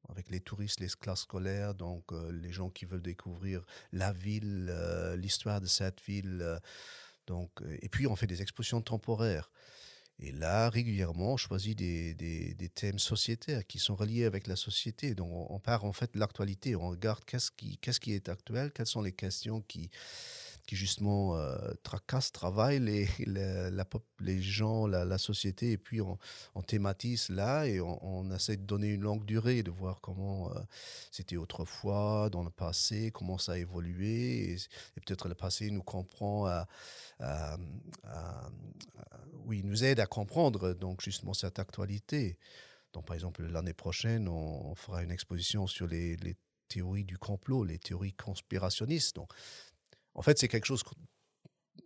avec 0.10 0.30
les 0.30 0.40
touristes, 0.40 0.80
les 0.80 0.88
classes 0.88 1.22
scolaires, 1.22 1.74
donc 1.74 2.12
euh, 2.12 2.32
les 2.32 2.52
gens 2.52 2.70
qui 2.70 2.86
veulent 2.86 3.02
découvrir 3.02 3.66
la 3.92 4.12
ville, 4.12 4.68
euh, 4.70 5.16
l'histoire 5.16 5.62
de 5.62 5.66
cette 5.66 6.02
ville. 6.02 6.40
Euh, 6.42 6.60
donc, 7.28 7.50
et 7.82 7.90
puis 7.90 8.08
on 8.08 8.16
fait 8.16 8.28
des 8.28 8.42
expositions 8.42 8.82
temporaires. 8.82 9.52
Et 10.20 10.32
là, 10.32 10.70
régulièrement, 10.70 11.34
on 11.34 11.38
choisit 11.38 11.78
des, 11.78 12.72
thèmes 12.74 13.00
sociétaires 13.00 13.66
qui 13.68 13.80
sont 13.80 13.96
reliés 13.96 14.26
avec 14.26 14.48
la 14.48 14.56
société. 14.56 15.14
Donc, 15.14 15.30
on, 15.52 15.60
part 15.60 15.84
en 15.84 15.92
fait 15.92 16.14
de 16.14 16.20
l'actualité. 16.20 16.76
On 16.76 16.90
regarde 16.90 17.24
qu'est-ce 17.26 17.52
qui 17.52 18.14
est 18.14 18.30
actuel, 18.30 18.72
quelles 18.72 18.88
sont 18.88 19.02
les 19.02 19.12
questions 19.12 19.62
qui, 19.62 19.90
qui 20.66 20.76
justement 20.76 21.38
euh, 21.38 21.56
tracassent, 21.84 22.32
travaillent 22.32 22.80
les, 22.80 23.08
les, 24.20 24.42
gens, 24.42 24.88
la, 24.88 25.18
société, 25.18 25.72
et 25.72 25.78
puis 25.78 26.02
on, 26.02 26.18
thématise 26.62 27.30
là 27.30 27.68
et 27.68 27.80
on, 27.82 28.32
essaie 28.32 28.58
de 28.58 28.64
donner 28.64 28.90
une 28.90 29.02
longue 29.02 29.26
durée, 29.26 29.64
de 29.64 29.72
voir 29.72 30.02
comment 30.02 30.52
euh, 30.52 30.60
c'était 31.12 31.38
autrefois, 31.38 32.30
dans 32.32 32.44
le 32.44 32.50
passé, 32.50 33.12
comment 33.12 33.38
ça 33.38 33.54
a 33.54 33.58
évolué, 33.58 34.54
et, 34.54 34.58
peut-être 34.96 35.28
le 35.28 35.36
passé 35.36 35.70
nous 35.70 35.84
comprend 35.84 36.50
oui, 39.46 39.62
nous 39.64 39.84
aide 39.84 40.00
à 40.00 40.08
comprendre 40.08 40.74
donc 40.74 41.02
justement 41.02 41.34
cette 41.34 41.60
actualité. 41.60 42.40
Donc, 42.94 43.06
par 43.06 43.14
exemple, 43.14 43.44
l'année 43.44 43.74
prochaine, 43.74 44.28
on, 44.28 44.72
on, 44.72 44.76
fera 44.76 45.04
une 45.04 45.12
exposition 45.12 45.68
sur 45.68 45.86
les, 45.86 46.16
les 46.18 46.36
théories 46.68 47.04
du 47.04 47.18
complot, 47.18 47.64
les 47.64 47.78
théories 47.78 48.14
conspirationnistes. 48.14 49.16
Donc, 49.16 49.32
en 50.16 50.22
fait, 50.22 50.40
c'est 50.40 50.48
quelque 50.48 50.66
chose 50.66 50.84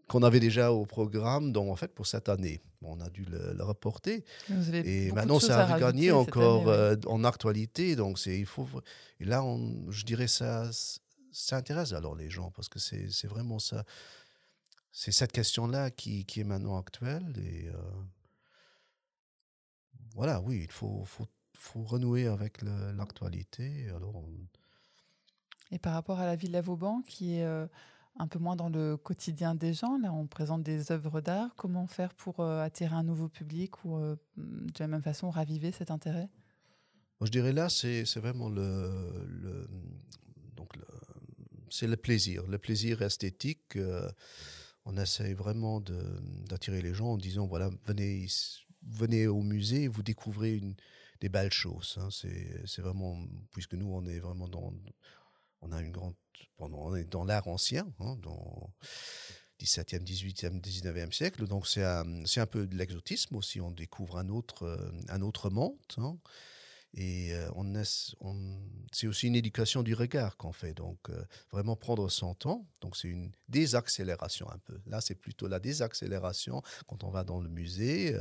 qu'on 0.07 0.23
avait 0.23 0.39
déjà 0.39 0.71
au 0.71 0.85
programme, 0.85 1.51
donc 1.51 1.69
en 1.69 1.75
fait 1.75 1.93
pour 1.93 2.07
cette 2.07 2.29
année, 2.29 2.61
on 2.81 2.99
a 3.01 3.09
dû 3.09 3.25
le, 3.25 3.53
le 3.53 3.63
reporter. 3.63 4.23
Et 4.73 5.11
maintenant, 5.11 5.39
ça 5.39 5.65
a 5.65 5.79
gagné 5.79 6.11
encore 6.11 6.69
année, 6.69 6.71
euh, 6.77 6.97
en 7.07 7.23
actualité, 7.23 7.95
donc 7.95 8.23
il 8.25 8.45
faut. 8.45 8.67
Et 9.19 9.25
là, 9.25 9.43
on, 9.43 9.91
je 9.91 10.05
dirais 10.05 10.27
ça, 10.27 10.69
ça 11.31 11.57
intéresse 11.57 11.93
alors 11.93 12.15
les 12.15 12.29
gens 12.29 12.51
parce 12.51 12.69
que 12.69 12.79
c'est 12.79 13.27
vraiment 13.27 13.59
ça. 13.59 13.83
C'est 14.91 15.11
cette 15.11 15.31
question-là 15.31 15.91
qui, 15.91 16.25
qui, 16.25 16.39
est 16.41 16.43
maintenant 16.43 16.77
actuelle 16.77 17.33
et 17.37 17.67
euh, 17.69 17.77
voilà, 20.15 20.41
oui, 20.41 20.61
il 20.63 20.71
faut, 20.71 21.03
faut, 21.05 21.27
faut 21.53 21.83
renouer 21.83 22.27
avec 22.27 22.61
l'actualité. 22.61 23.87
Alors. 23.95 24.15
On... 24.15 24.29
Et 25.71 25.77
par 25.77 25.93
rapport 25.93 26.19
à 26.19 26.25
la 26.25 26.35
ville 26.35 26.51
de 26.51 26.59
Vauban, 26.59 27.03
qui 27.03 27.35
est 27.35 27.45
euh, 27.45 27.67
un 28.19 28.27
peu 28.27 28.37
moins 28.37 28.55
dans 28.55 28.69
le 28.69 28.97
quotidien 28.97 29.55
des 29.55 29.73
gens. 29.73 29.97
Là, 29.97 30.11
on 30.13 30.27
présente 30.27 30.61
des 30.61 30.91
œuvres 30.91 31.21
d'art. 31.21 31.55
Comment 31.55 31.87
faire 31.87 32.13
pour 32.13 32.41
euh, 32.41 32.61
attirer 32.61 32.93
un 32.93 33.03
nouveau 33.03 33.29
public 33.29 33.83
ou 33.85 33.97
euh, 33.97 34.15
de 34.37 34.79
la 34.79 34.87
même 34.87 35.01
façon 35.01 35.29
raviver 35.29 35.71
cet 35.71 35.89
intérêt? 35.89 36.29
Moi, 37.19 37.25
je 37.25 37.31
dirais 37.31 37.53
là, 37.53 37.69
c'est 37.69 38.03
vraiment 38.17 38.49
le, 38.49 39.67
donc 40.55 40.73
c'est 41.69 41.87
le 41.87 41.97
plaisir, 41.97 42.45
le 42.47 42.57
plaisir 42.57 43.01
esthétique. 43.01 43.75
Euh, 43.77 44.09
on 44.85 44.97
essaie 44.97 45.33
vraiment 45.33 45.81
d'attirer 45.81 46.81
les 46.81 46.93
gens 46.93 47.13
en 47.13 47.17
disant 47.17 47.47
voilà, 47.47 47.69
venez, 47.85 48.25
venez 48.83 49.27
au 49.27 49.41
musée, 49.41 49.87
vous 49.87 50.03
découvrez 50.03 50.61
des 51.21 51.29
belles 51.29 51.51
choses. 51.51 51.97
Hein. 51.99 52.09
C'est 52.11 52.81
vraiment, 52.81 53.17
puisque 53.51 53.73
nous, 53.73 53.91
on 53.91 54.05
est 54.05 54.19
vraiment 54.19 54.47
dans, 54.47 54.73
on 55.61 55.71
a 55.71 55.81
une 55.81 55.91
grande 55.91 56.15
on 56.59 56.95
est 56.95 57.05
dans 57.05 57.23
l'art 57.23 57.47
ancien, 57.47 57.87
hein, 57.99 58.17
dans 58.21 58.73
17e, 59.61 60.03
18e, 60.03 60.61
19e 60.61 61.11
siècle. 61.11 61.47
Donc 61.47 61.67
c'est 61.67 61.83
un, 61.83 62.23
un, 62.23 62.45
peu 62.45 62.67
de 62.67 62.75
l'exotisme 62.75 63.35
aussi. 63.35 63.61
On 63.61 63.71
découvre 63.71 64.17
un 64.17 64.29
autre, 64.29 64.63
euh, 64.63 64.91
un 65.09 65.21
autre 65.21 65.49
monde. 65.49 65.77
Hein. 65.97 66.17
Et 66.95 67.33
euh, 67.33 67.47
on, 67.55 67.71
on 68.21 68.59
c'est 68.91 69.05
aussi 69.05 69.27
une 69.27 69.35
éducation 69.35 69.83
du 69.83 69.93
regard 69.93 70.37
qu'on 70.37 70.51
fait. 70.51 70.73
Donc 70.73 70.97
euh, 71.09 71.23
vraiment 71.51 71.75
prendre 71.75 72.09
son 72.09 72.33
temps. 72.33 72.65
Donc 72.81 72.97
c'est 72.97 73.09
une 73.09 73.31
désaccélération 73.47 74.49
un 74.49 74.57
peu. 74.59 74.79
Là 74.87 74.99
c'est 74.99 75.15
plutôt 75.15 75.47
la 75.47 75.59
désaccélération 75.59 76.61
quand 76.87 77.03
on 77.03 77.11
va 77.11 77.23
dans 77.23 77.39
le 77.39 77.49
musée. 77.49 78.17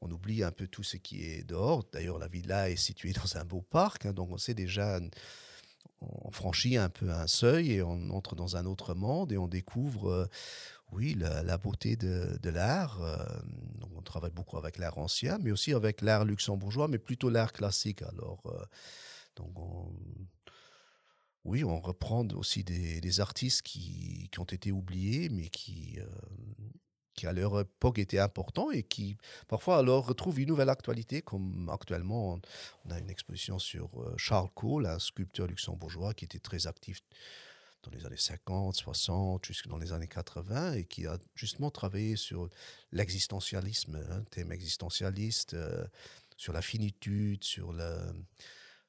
On 0.00 0.10
oublie 0.10 0.42
un 0.42 0.50
peu 0.50 0.66
tout 0.66 0.82
ce 0.82 0.96
qui 0.96 1.24
est 1.24 1.44
dehors. 1.44 1.84
D'ailleurs 1.92 2.18
la 2.18 2.28
villa 2.28 2.70
est 2.70 2.76
située 2.76 3.12
dans 3.24 3.36
un 3.36 3.44
beau 3.44 3.62
parc. 3.62 4.06
Hein, 4.06 4.12
donc 4.12 4.30
on 4.30 4.38
sait 4.38 4.54
déjà 4.54 4.98
on 6.00 6.30
franchit 6.30 6.76
un 6.76 6.88
peu 6.88 7.10
un 7.10 7.26
seuil 7.26 7.72
et 7.72 7.82
on 7.82 8.10
entre 8.10 8.34
dans 8.34 8.56
un 8.56 8.66
autre 8.66 8.94
monde 8.94 9.32
et 9.32 9.38
on 9.38 9.48
découvre, 9.48 10.10
euh, 10.10 10.26
oui, 10.90 11.14
la, 11.14 11.58
beauté 11.58 11.96
de, 11.96 12.38
de 12.42 12.50
l'art. 12.50 13.02
Euh, 13.02 13.24
on 13.96 14.02
travaille 14.02 14.30
beaucoup 14.30 14.58
avec 14.58 14.78
l'art 14.78 14.98
ancien, 14.98 15.38
mais 15.38 15.52
aussi 15.52 15.72
avec 15.72 16.02
l'art 16.02 16.24
luxembourgeois, 16.24 16.88
mais 16.88 16.98
plutôt 16.98 17.30
l'art 17.30 17.52
classique. 17.52 18.02
Alors, 18.02 18.42
euh, 18.46 18.64
donc 19.36 19.58
on, 19.58 19.92
oui, 21.44 21.64
on 21.64 21.80
reprend 21.80 22.26
aussi 22.30 22.62
des, 22.62 23.00
des 23.00 23.20
artistes 23.20 23.62
qui, 23.62 24.28
qui, 24.30 24.38
ont 24.38 24.44
été 24.44 24.70
oubliés, 24.70 25.28
mais 25.28 25.48
qui, 25.48 25.98
qui 27.14 27.26
à 27.26 27.32
leur 27.32 27.60
époque 27.60 27.98
était 27.98 28.18
important 28.18 28.70
et 28.70 28.82
qui 28.82 29.16
parfois 29.48 29.78
alors 29.78 30.06
retrouve 30.06 30.40
une 30.40 30.48
nouvelle 30.48 30.70
actualité 30.70 31.22
comme 31.22 31.68
actuellement 31.72 32.40
on 32.84 32.90
a 32.90 32.98
une 32.98 33.10
exposition 33.10 33.58
sur 33.58 33.88
euh, 34.00 34.14
Charles 34.16 34.50
Cole, 34.54 34.86
un 34.86 34.98
sculpteur 34.98 35.46
luxembourgeois 35.46 36.14
qui 36.14 36.24
était 36.24 36.38
très 36.38 36.66
actif 36.66 37.00
dans 37.82 37.90
les 37.90 38.06
années 38.06 38.16
50, 38.16 38.76
60, 38.76 39.44
jusque 39.44 39.66
dans 39.66 39.78
les 39.78 39.92
années 39.92 40.06
80 40.06 40.74
et 40.74 40.84
qui 40.84 41.06
a 41.06 41.18
justement 41.34 41.70
travaillé 41.70 42.16
sur 42.16 42.48
l'existentialisme, 42.92 43.96
un 43.96 44.18
hein, 44.18 44.24
thème 44.30 44.52
existentialiste, 44.52 45.54
euh, 45.54 45.84
sur 46.36 46.52
la 46.52 46.62
finitude, 46.62 47.42
sur, 47.44 47.72
le, 47.72 47.98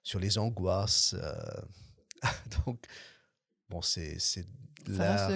sur 0.04 0.20
les 0.20 0.38
angoisses. 0.38 1.16
Euh, 1.18 1.62
donc, 2.66 2.86
bon, 3.70 3.82
c'est 3.82 4.18
l'art 4.88 5.32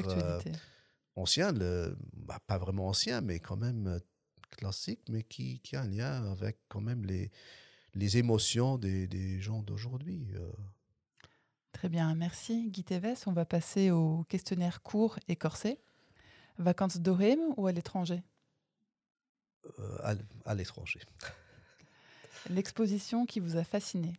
ancien, 1.17 1.51
le, 1.51 1.97
bah, 2.13 2.39
pas 2.47 2.58
vraiment 2.58 2.88
ancien, 2.88 3.21
mais 3.21 3.39
quand 3.39 3.58
même 3.58 3.88
euh, 3.88 3.99
classique, 4.51 5.01
mais 5.10 5.23
qui, 5.23 5.60
qui, 5.60 5.75
a 5.75 5.82
un 5.82 5.88
lien 5.88 6.32
avec 6.32 6.58
quand 6.69 6.82
même 6.82 7.06
les, 7.06 7.32
les 7.95 8.17
émotions 8.17 8.77
des, 8.77 9.08
des 9.08 9.39
gens 9.41 9.62
d'aujourd'hui. 9.62 10.27
Euh. 10.36 10.51
Très 11.73 11.89
bien, 11.89 12.15
merci 12.15 12.69
Guy 12.69 12.84
Teves. 12.84 13.23
On 13.25 13.34
va 13.34 13.45
passer 13.45 13.91
au 13.91 14.23
questionnaire 14.30 14.82
court 14.82 15.19
et 15.27 15.36
corsé. 15.36 15.80
Vacances 16.58 16.97
d'Orem 16.97 17.39
ou 17.56 17.67
à 17.67 17.71
l'étranger? 17.71 18.23
Euh, 19.80 20.15
à 20.45 20.56
l'étranger. 20.56 21.01
L'exposition 22.49 23.25
qui 23.25 23.39
vous 23.39 23.58
a 23.58 23.63
fasciné 23.63 24.13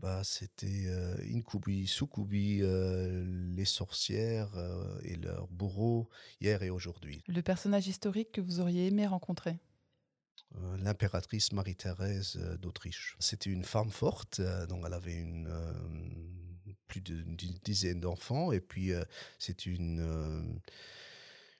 bah, 0.00 0.22
c'était 0.24 0.86
euh, 0.86 1.16
Incubi, 1.32 1.86
Sukubi, 1.86 2.60
euh, 2.62 3.24
les 3.54 3.64
sorcières 3.64 4.54
euh, 4.56 4.98
et 5.02 5.16
leurs 5.16 5.48
bourreaux 5.48 6.08
hier 6.40 6.62
et 6.62 6.70
aujourd'hui. 6.70 7.22
Le 7.28 7.40
personnage 7.42 7.88
historique 7.88 8.32
que 8.32 8.40
vous 8.40 8.60
auriez 8.60 8.86
aimé 8.86 9.06
rencontrer? 9.06 9.58
Euh, 10.56 10.76
L'impératrice 10.78 11.52
Marie-Thérèse 11.52 12.36
d'Autriche. 12.60 13.16
C'était 13.20 13.50
une 13.50 13.64
femme 13.64 13.90
forte, 13.90 14.40
donc 14.68 14.84
elle 14.86 14.92
avait 14.92 15.16
une, 15.16 15.48
plus 16.88 17.00
d'une 17.00 17.34
dizaine 17.64 18.00
d'enfants 18.00 18.52
et 18.52 18.60
puis 18.60 18.92
c'est 19.38 19.66
une 19.66 20.60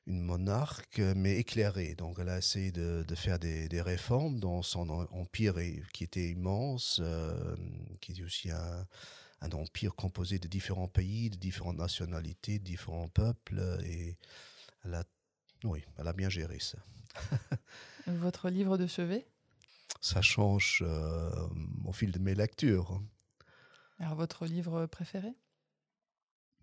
une 0.06 0.22
monarque, 0.22 0.98
mais 0.98 1.36
éclairée. 1.36 1.94
Donc, 1.94 2.18
elle 2.20 2.28
a 2.28 2.38
essayé 2.38 2.72
de, 2.72 3.04
de 3.06 3.14
faire 3.14 3.38
des, 3.38 3.68
des, 3.68 3.80
réformes 3.80 4.38
dans 4.38 4.62
son 4.62 4.88
empire 4.88 5.54
qui 5.92 6.04
était 6.04 6.30
immense, 6.30 7.00
euh, 7.02 7.56
qui 8.00 8.12
était 8.12 8.22
aussi 8.22 8.50
un, 8.50 8.86
un, 9.40 9.50
empire 9.50 9.94
composé 9.94 10.38
de 10.38 10.46
différents 10.46 10.88
pays, 10.88 11.30
de 11.30 11.36
différentes 11.36 11.78
nationalités, 11.78 12.58
de 12.58 12.64
différents 12.64 13.08
peuples. 13.08 13.60
Et 13.84 14.16
elle 14.84 14.94
a, 14.94 15.04
oui, 15.64 15.82
elle 15.98 16.06
a 16.06 16.12
bien 16.12 16.28
géré 16.28 16.58
ça. 16.60 16.78
Votre 18.06 18.48
livre 18.48 18.78
de 18.78 18.86
chevet? 18.86 19.26
Ça 20.00 20.22
change 20.22 20.84
euh, 20.86 21.30
au 21.84 21.92
fil 21.92 22.12
de 22.12 22.18
mes 22.18 22.34
lectures. 22.34 23.02
Alors, 23.98 24.14
votre 24.14 24.46
livre 24.46 24.86
préféré? 24.86 25.34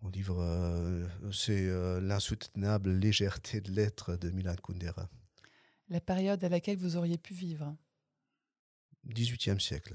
Mon 0.03 0.09
livre, 0.09 0.41
euh, 0.41 1.07
c'est 1.31 1.65
euh, 1.65 2.01
L'insoutenable 2.01 2.91
légèreté 2.91 3.61
de 3.61 3.71
l'être 3.71 4.17
de 4.17 4.29
Milan 4.31 4.55
Kundera. 4.61 5.09
La 5.87 6.01
période 6.01 6.43
à 6.43 6.49
laquelle 6.49 6.77
vous 6.77 6.97
auriez 6.97 7.17
pu 7.17 7.33
vivre 7.33 7.73
18e 9.07 9.59
siècle. 9.59 9.93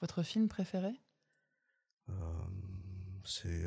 Votre 0.00 0.22
film 0.22 0.48
préféré? 0.48 0.92
Euh, 2.08 2.12
C'est 3.24 3.64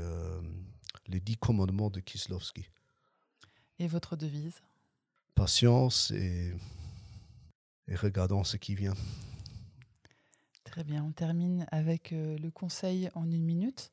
Les 1.08 1.20
Dix 1.20 1.38
commandements 1.38 1.90
de 1.90 2.00
Kislovski. 2.00 2.70
Et 3.80 3.88
votre 3.88 4.16
devise? 4.16 4.62
Patience 5.36 6.12
et, 6.12 6.54
et 7.88 7.96
regardons 7.96 8.44
ce 8.44 8.58
qui 8.58 8.76
vient. 8.76 8.96
Très 10.64 10.84
bien, 10.84 11.04
on 11.04 11.12
termine 11.12 11.66
avec 11.72 12.12
le 12.12 12.50
conseil 12.50 13.10
en 13.14 13.30
une 13.30 13.44
minute. 13.44 13.92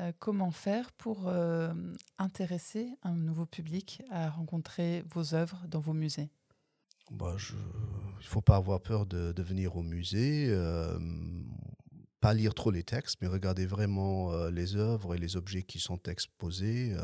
Euh, 0.00 0.12
comment 0.18 0.50
faire 0.50 0.90
pour 0.92 1.28
euh, 1.28 1.72
intéresser 2.18 2.96
un 3.02 3.14
nouveau 3.14 3.46
public 3.46 4.02
à 4.10 4.28
rencontrer 4.28 5.04
vos 5.14 5.34
œuvres 5.34 5.62
dans 5.68 5.78
vos 5.78 5.92
musées? 5.92 6.30
Bah, 7.12 7.36
Il 7.38 7.56
ne 8.18 8.24
faut 8.24 8.40
pas 8.40 8.56
avoir 8.56 8.80
peur 8.80 9.06
de, 9.06 9.40
venir 9.40 9.76
au 9.76 9.82
musée, 9.82 10.48
euh, 10.48 10.98
pas 12.20 12.34
lire 12.34 12.54
trop 12.54 12.72
les 12.72 12.82
textes, 12.82 13.18
mais 13.20 13.28
regarder 13.28 13.66
vraiment 13.66 14.34
les 14.48 14.74
œuvres 14.74 15.14
et 15.14 15.18
les 15.18 15.36
objets 15.36 15.62
qui 15.62 15.78
sont 15.78 16.02
exposés. 16.04 16.96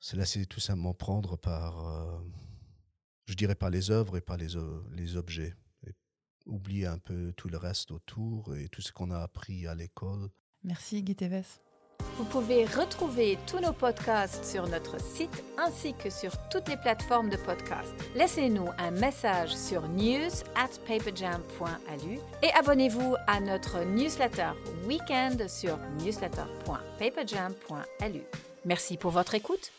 Se 0.00 0.16
laisser 0.16 0.46
tout 0.46 0.60
simplement 0.60 0.94
prendre 0.94 1.36
par, 1.36 2.20
je 3.26 3.34
dirais 3.34 3.54
pas 3.54 3.70
les 3.70 3.90
œuvres 3.90 4.16
et 4.16 4.22
pas 4.22 4.38
les, 4.38 4.56
les 4.92 5.16
objets. 5.16 5.54
oublier 6.46 6.86
un 6.86 6.98
peu 6.98 7.32
tout 7.36 7.48
le 7.48 7.58
reste 7.58 7.90
autour 7.90 8.56
et 8.56 8.68
tout 8.70 8.80
ce 8.80 8.92
qu'on 8.92 9.10
a 9.10 9.18
appris 9.18 9.66
à 9.66 9.74
l'école. 9.74 10.30
Merci 10.66 11.02
Guy 11.02 11.14
Teves. 11.14 11.60
Vous 12.18 12.24
pouvez 12.24 12.64
retrouver 12.64 13.38
tous 13.46 13.60
nos 13.60 13.72
podcasts 13.72 14.44
sur 14.44 14.66
notre 14.68 15.00
site 15.00 15.42
ainsi 15.58 15.94
que 15.94 16.10
sur 16.10 16.32
toutes 16.48 16.68
les 16.68 16.76
plateformes 16.76 17.30
de 17.30 17.36
podcast. 17.36 17.94
Laissez-nous 18.14 18.68
un 18.78 18.90
message 18.90 19.54
sur 19.54 19.88
news 19.88 20.28
at 20.54 20.68
paperjam.alu 20.86 22.18
et 22.42 22.50
abonnez-vous 22.58 23.14
à 23.26 23.40
notre 23.40 23.84
newsletter 23.84 24.50
weekend 24.86 25.48
sur 25.48 25.78
newsletter.paperjam.alu. 26.00 28.22
Merci 28.64 28.96
pour 28.96 29.10
votre 29.12 29.34
écoute 29.34 29.70